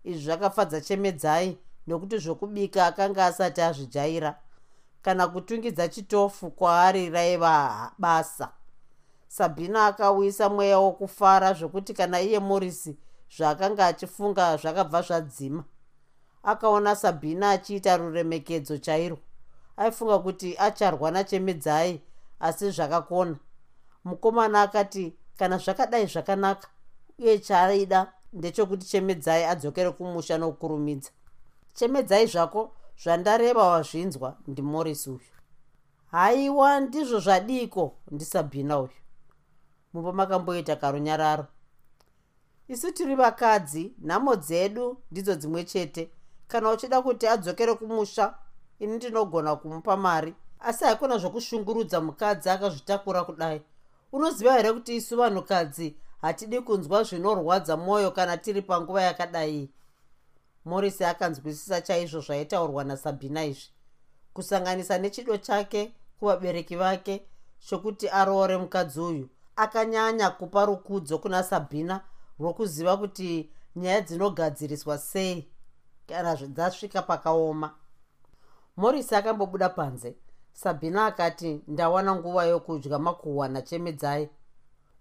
[0.05, 4.39] Izvi zvakafadza chemedzai nokuti zvokubika akanga asati azvijaira
[5.03, 8.53] kana kutungidza chitofu kwaari raiva basa.
[9.29, 12.97] Sabhina akauyisa mweya wokufara zvokuti kana iye morisi
[13.37, 15.65] zvaakanga achifunga zvakabva zvadzima.
[16.43, 19.19] Akaona sabhina achiita ruremekedzo chairwo
[19.77, 22.01] aifunga kuti acharwa nachemedzai
[22.41, 23.37] asi zvakakona.
[24.05, 26.69] Mukomana akati kana zvakadai zvakanaka
[27.19, 31.11] uye chaaida ndechekuti chemedzai adzokere kumusha nokukurumidza
[31.79, 32.71] chemedzai zvako
[33.03, 35.21] zvandareva wazvinzwa ndimorisi uyu.
[36.11, 38.99] Haiwa ndizvo zvadiko ndisabhina uyu.
[39.93, 41.47] Mumba makamboita karunyararo.
[42.69, 46.11] Isu tiri vakadzi nhamo dzedu ndidzo dzimwe chete.
[46.49, 48.35] Kana uchida kuti adzokere kumusha
[48.79, 50.35] ini ndinogona kumupa mari.
[50.61, 53.63] Asi haikona zvokushungurudza mukadzi akazvitakura kudai.
[54.13, 59.71] Unoziva here kuti isu vanhukadzi hatidi kunzwa zvinorwadza mwoyo kana tiri panguva yakadai
[60.65, 63.71] morisi akanzwisisa chaizvo zvaitaurwa nasabhina izvi
[64.39, 67.27] kusanganisa nechido chake kuvabereki vake
[67.59, 69.29] chokuti aroore mukadzi uyu.
[69.57, 72.01] Akanyanya kupa rukudzo kuna sabhina
[72.39, 75.49] rwokuziva kuti nyaya dzinogadziriswa sei
[76.07, 77.75] kana dzasvika pakaoma.
[78.77, 80.17] Morisi akambobuda panze.
[80.53, 84.29] Sabhina akati ndawana nguva yokudya makuhwa nachemedzai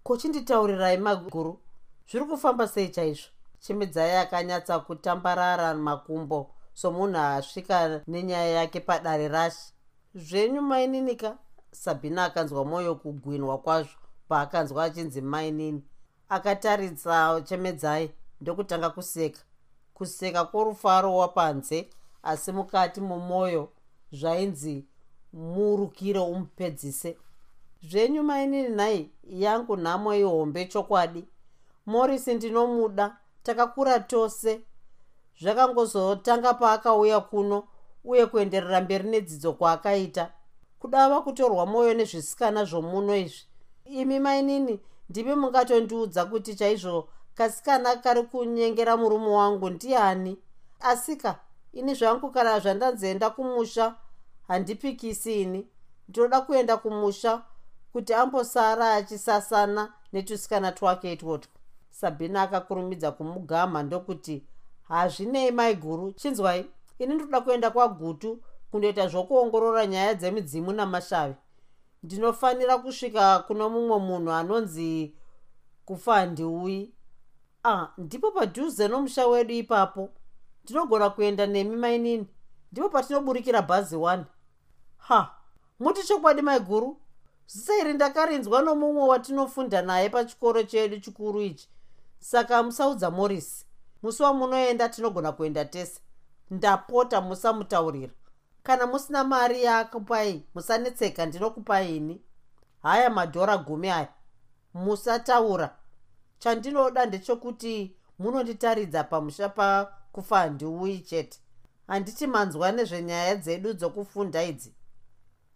[0.02, 1.60] kuchinditaurirai maguru?
[2.10, 3.28] Zviri kufamba sei chaizvo
[3.60, 9.72] chemedzai akanyatsa kutambarara makumbo somunhu asvika nenyaya yake padare rashi.
[10.14, 11.38] Zvenyu maininika?
[11.70, 13.98] Sabhina akanzwa mwoyo kugwinwa kwazvo
[14.28, 15.82] paakanzwa achinzi mainini.
[16.28, 19.40] Akataridza chemedzai ndokutanga kuseka.
[19.94, 21.88] Kuseka kworufaro wapanze
[22.22, 23.68] asi mukati mumwoyo
[24.12, 24.84] zvainzi
[25.32, 27.16] murukire umupedzise.
[27.82, 31.24] Zvenyu mainini nhai yangu nhamo ihombe chokwadi.
[31.86, 34.60] Morisi ndinomuda takakura tose.
[35.40, 37.68] Zvakangozotanga paakauya kuno
[38.04, 40.32] uye kuenderera mberi nedzidzo kwaakaita.
[40.78, 43.42] Kudava kutorwa mwoyo nezvisikana zvomuno izvi.
[43.84, 50.38] Imi mainini ndimi mungatondiudza kuti chaizvo kasikana kari kunyengera murume wangu ndiani?
[50.80, 51.38] Asika
[51.72, 53.94] ini zvangu kana zvandanzienda kumusha
[54.48, 55.68] handipikisi ini.
[56.08, 57.42] Ndinoda kuenda kumusha
[57.92, 61.57] kuti ambosara achisasana netusikana twake itwotwo
[62.00, 64.44] sabhina akakurumidza kumugama ndokuti
[64.82, 66.66] hazvinei mai guru chinzwai.
[66.98, 68.40] Ini ndoda kuenda kwagutu
[68.70, 71.34] kundoita zvokuongorora nyaya dzemidzimu namashavi.
[72.02, 75.14] Ndinofanira kusvika kuno mumwe munhu anonzi
[75.84, 76.92] kufa handiuyi
[77.64, 80.08] ah ndipo padhuze nomusha wedu ipapo.
[80.64, 82.26] Ndinogona kuenda nemi mainini
[82.72, 84.24] ndipo patinoburikira bhazi 1
[84.98, 85.34] ha
[85.80, 87.00] muti chokwadi maiguru
[87.46, 91.68] zisairi ndakarinzwa nomumwe watinofunda naye pachikoro chedu chikuru ichi
[92.18, 93.68] saka musaudza morisi
[94.02, 96.00] musi wamunoenda tinogona kuenda tese.
[96.50, 98.12] Ndapota musamutaurira.
[98.62, 102.22] Kana musina mari yakupai musanetseka ndinokupai ini.
[102.82, 104.08] Haya madhora gumi aya.
[104.74, 105.76] Musataura.
[106.38, 111.38] Chandinoda ndechekuti munonditaridza pamusha pakufa handiuyi chete.
[111.86, 114.74] Handiti manzwa nezvenyaya dzedu dzokufunda idzi.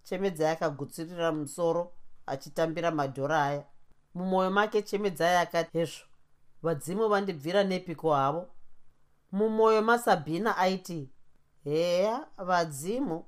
[0.02, 1.92] Chemedzai akagutsirira musoro
[2.26, 3.64] achitambira madhora aya.
[4.14, 6.04] Mumwoyo make chemedzai akati hezvo
[6.62, 8.48] vadzimu vandibvira nepiko havo
[9.32, 11.10] mumwoyo masabhina aiti
[11.64, 13.24] heya vadzimu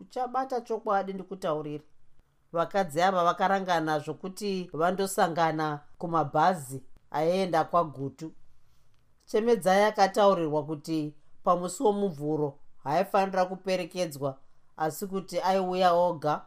[0.00, 1.84] uchabata chokwadi ndikutaurira
[2.52, 8.32] vakadzi ava vakarangana zvokuti vandosangana kumabhazi aienda kwagutu.
[9.26, 11.14] Chemedzai akataurirwa kuti
[11.44, 14.38] pamusi womuvhuro haifanira kuperekedzwa
[14.76, 16.42] asi kuti aiuya oga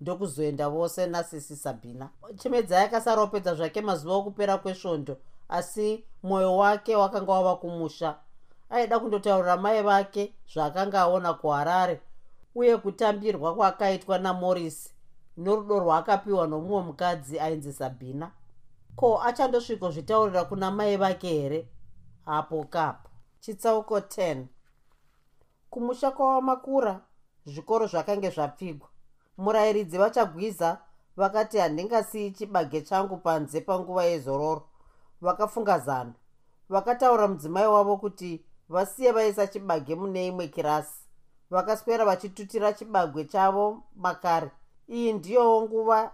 [0.00, 2.08] ndokuzoenda vose nasisi sabhina.
[2.36, 5.16] Chemedzai akasaropedza zvake mazuva okupera kwesvondo
[5.48, 8.18] asi mwoyo wake wakanga wava kumusha.
[8.70, 12.00] Aida kundotaurira mai vake zvaakanga aona kuharare
[12.54, 14.90] uye kutambirwa kwakaitwa namorisi
[15.36, 18.30] norudo rwaakapiwa nomumwe mukadzi ainzi sabhina
[18.96, 21.68] ko achandosvikozvitaurira kuna mai vake here?
[22.26, 23.08] Apo kapo.
[23.40, 24.44] Chitsauko 10
[25.70, 27.00] kumusha kwavamakura
[27.46, 28.88] zvikoro zvakange zvapfigwa.
[29.38, 30.78] Murayiridzi vachagwiza
[31.16, 34.62] vakati handingasiyi chibage changu panze panguva yezororo
[35.20, 36.12] vakafunga zano.
[36.68, 41.00] Vakataura mudzimai wavo kuti vasiye vaisa chibage mune imwe kirasi.
[41.50, 44.50] Vakaswera vachitutira chibagwe chavo makare.
[44.88, 46.12] Iyi ndiyowo nguva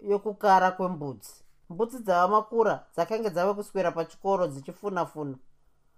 [0.00, 1.44] yokukara kwembudzi.
[1.70, 5.36] Mbudzi dzavamakura dzakange dzava kuswera pachikoro dzichifunafuna.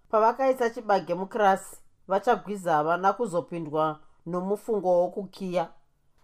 [0.09, 1.77] Pavakaisa chibage mukirasi
[2.09, 5.69] vachagwiza havana kuzopindwa nomufungo wokukiya.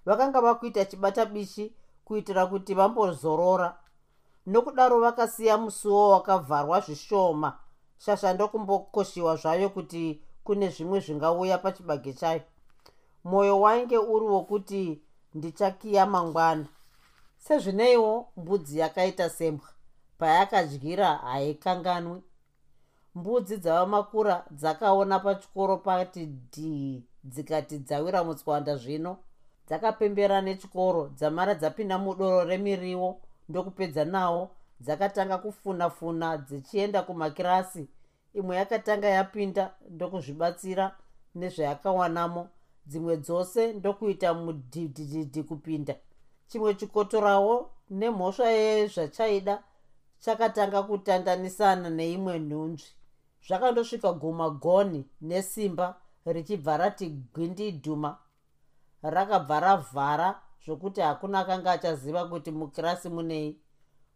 [0.07, 1.75] Vakanga vakuita chibata bishi
[2.05, 3.77] kuitira kuti vambozorora
[4.47, 7.59] nokudaro vakasiya musuwo wakavharwa zvishoma.
[7.99, 12.43] Shasha ndokumbokoshiwa zvayo kuti kune zvimwe zvingauya pachibage chayo
[13.25, 15.03] mwoyo wainge uri wokuti
[15.35, 16.67] ndichakiya mangwana.
[17.39, 19.69] Sezvineiwo mbudzi yakaita sembwa.
[20.19, 22.23] Payakadyira haikanganwi
[23.15, 29.17] mbudzi dzavamakura dzakaona pachikoro pati dhii dzikati dzawira mutswanda zvino.
[29.67, 33.21] Dzakapembera nechikoro dzamara dzapinda mudoro remiriwo
[33.53, 34.51] ndokupedza nawo
[34.81, 37.83] dzakatanga kufuna-funa dzichienda kumakirasi
[38.39, 40.87] imwe yakatanga yapinda ndokuzvibatsira
[41.39, 42.43] nezvayakawanamo.
[42.87, 45.95] Dzimwe dzose ndokuita mudhidhidhidhi kupinda.
[46.49, 47.55] Chimwe chikotorawo
[47.91, 49.55] nemhosva yezvachaida
[50.25, 52.91] chakatanga kutandanisana neimwe nhunzvi.
[53.47, 55.87] Zvakandosvika guma goni nesimba
[56.35, 58.11] richibva rati gwindi dhuma
[59.03, 60.29] rakabva ravhara
[60.65, 63.59] zvokuti hakuna akanga achaziva kuti mukirasi munei.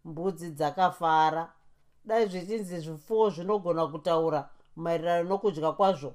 [0.05, 1.53] Mbudzi dzakafara.
[2.05, 6.15] Dai zvichinzi zvipfuwo zvinogona kutaura maererano nokudya kwazvo.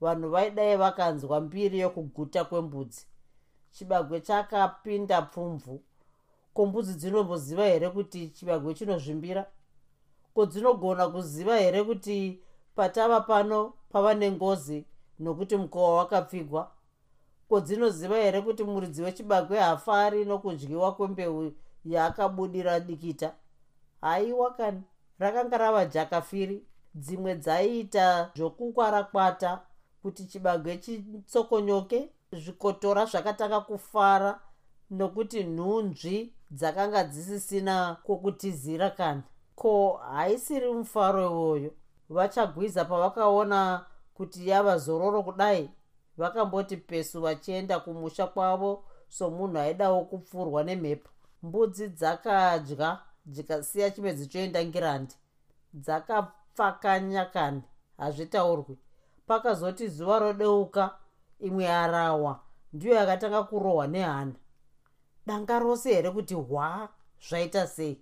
[0.00, 3.06] Vanhu vaidai vakanzwa mbiri yokuguta kwembudzi.
[3.70, 5.82] Chibagwe chakapinda pfumvu.
[6.54, 9.46] Ko mbudzi dzinomboziva here kuti chibagwe chinozvimbira?
[10.34, 12.42] Ko dzinogona kuziva here kuti
[12.74, 14.84] patava pano pava nengozi
[15.18, 16.70] nokuti mukova wakapfigwa
[17.50, 21.52] ko dzinoziva here kuti muridzi wechibagwe hafari nokudyiwa kwembeu
[21.84, 23.34] yaakabudira dikita?
[24.00, 24.82] Haiwa kani
[25.18, 26.66] rakanga rava jakafiri.
[26.94, 29.60] Dzimwe dzaiita zvokukwarakwata
[30.02, 34.40] kuti chibagwe chitsokonyoke zvikotora zvakatanga kufara
[34.90, 39.22] nokuti nhunzvi dzakanga dzisisina kwokutizira kana.
[39.54, 41.70] Ko haisiri mufaro iwoyo.
[42.08, 45.70] Vachagwiza pavakaona kuti yava zororo kudai
[46.20, 51.10] vakamboti pesu vachienda kumusha kwavo somunhu aidawo kupfurwa nemhepo.
[51.42, 55.14] Mbudzi dzakadya dzikasiya chimwe dzichoenda ngirandi.
[55.74, 57.62] Dzakapfakanya kani
[57.98, 58.78] hazvitaurwi.
[59.26, 60.84] Pakazoti zuva rodeuka
[61.40, 62.40] imwe arawa
[62.72, 64.32] ndiyo yakatanga kurohwa nehana.
[65.26, 66.88] Danga rose here kuti hwa
[67.28, 68.00] zvaita sei?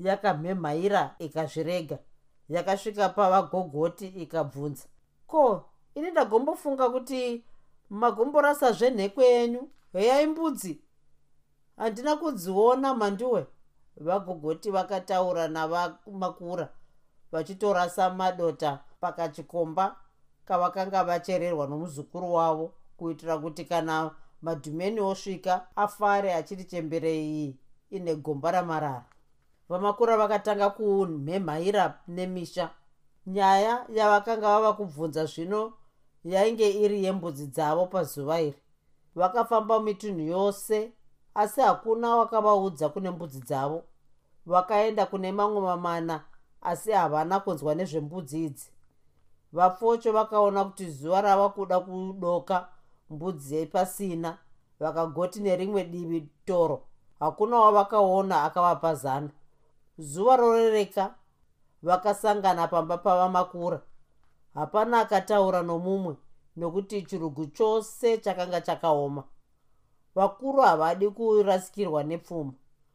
[0.00, 1.98] Yakamhemhaira ikazvirega.
[2.48, 4.86] Yakasvika pavagogoti ikabvunza.
[5.26, 5.64] Ko
[5.94, 7.44] ini ndagombofunga kuti
[7.90, 9.68] magomborasazve nhekwe yenyu.
[9.92, 10.80] Heyai mbudzi.
[11.76, 13.46] Handina kudziona mandiwe.
[13.96, 16.68] Vagogoti vakataura navamakura
[17.32, 19.96] vachitorasa madota pakachikomba
[20.44, 24.10] kavakanga vachererwa nomuzukuru wavo kuitira kuti kana
[24.42, 27.56] madhumeni osvika afare achiri chemberei
[27.90, 29.04] ine gomba ramarara.
[29.68, 32.70] Vamakura vakatanga kumhemhaira nemisha.
[33.26, 35.72] Nyaya yavakanga vava kubvunza zvino
[36.24, 38.58] yainge iri yembudzi dzavo pazuva iri.
[39.14, 40.92] Vakafamba mitunhu yose
[41.34, 43.82] asi hakuna wakavaudza kune mbudzi dzavo.
[44.46, 46.24] Vakaenda kune mamwe mamana
[46.62, 48.70] asi havana kunzwa nezvembudzi idzi.
[49.52, 52.68] Vapfocho vakaona kuti zuva rava kuda kudoka
[53.10, 54.38] mbudzi pasina
[54.80, 56.82] vakagoti nerimwe divi toro.
[57.20, 59.30] Hakuna wavakaona akavapa zano
[59.98, 61.14] zuva rorereka
[61.82, 63.80] vakasangana pamba pavamakura
[64.54, 66.16] hapana akataura nomumwe
[66.56, 69.24] nokuti chirugu chose chakanga chakaoma.
[70.14, 72.52] Vakuru havadi kurasikirwa nepfuma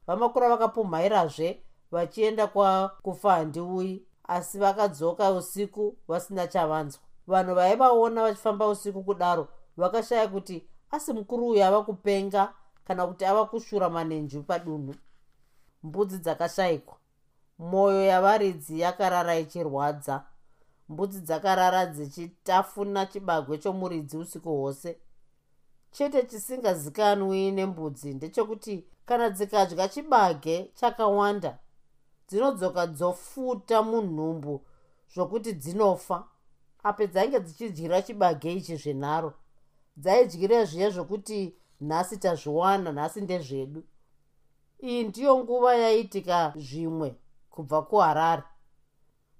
[0.07, 7.01] vamakura vakapumhairazve vachienda kwakufa handiui asi vakadzoka usiku vasina chavanzwa.
[7.28, 9.47] Vanhu vaivaona vachifamba usiku kudaro
[9.78, 12.53] vakashaya kuti asi mukuru uyu ava kupenga
[12.84, 14.95] kana kuti ava kushura manenju padunhu.
[15.84, 16.97] Mbudzi dzakashayikwa
[17.60, 20.24] mwoyo yavaridzi yakarara ichirwadza
[20.90, 24.98] mbudzi dzakarara dzichitafuna chibagwe chomuridzi usiku hwose.
[25.92, 31.60] Chete chisingazikanwi nembudzi ndechekuti kana dzikadya chibage chakawanda
[32.28, 34.66] dzinodzoka dzofuta munhumbu
[35.14, 36.18] zvokuti dzinofa.
[36.84, 39.34] Ape dzainge dzichidyira chibage ichi zvenharo
[39.98, 41.40] dzaidyire zviye zvokuti
[41.82, 43.84] nhasi tazviwana nhasi ndezvedu.
[44.84, 47.16] Iyi ndiyo nguva yaiitika zvimwe
[47.50, 48.44] kubva kuharare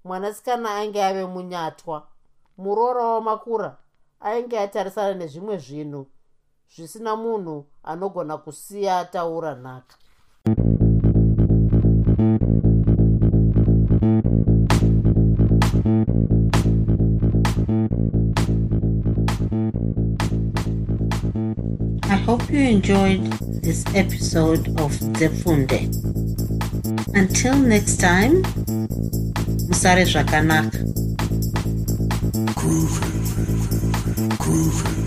[0.04, 2.06] mwanasikana ainge ave munyatwa
[2.58, 3.76] muroora wamakura
[4.20, 6.06] ainge atarisana nezvimwe zvinhu
[6.74, 9.94] zvisina munhu anogona kusiya ataura nhaka
[22.04, 23.22] I hope you enjoyed
[23.62, 25.86] this episode of Zefunde.
[27.14, 28.42] Until next time,
[29.70, 30.78] Musare Zvakanaka.
[32.56, 33.06] Groovy.
[34.38, 34.99] Groovy.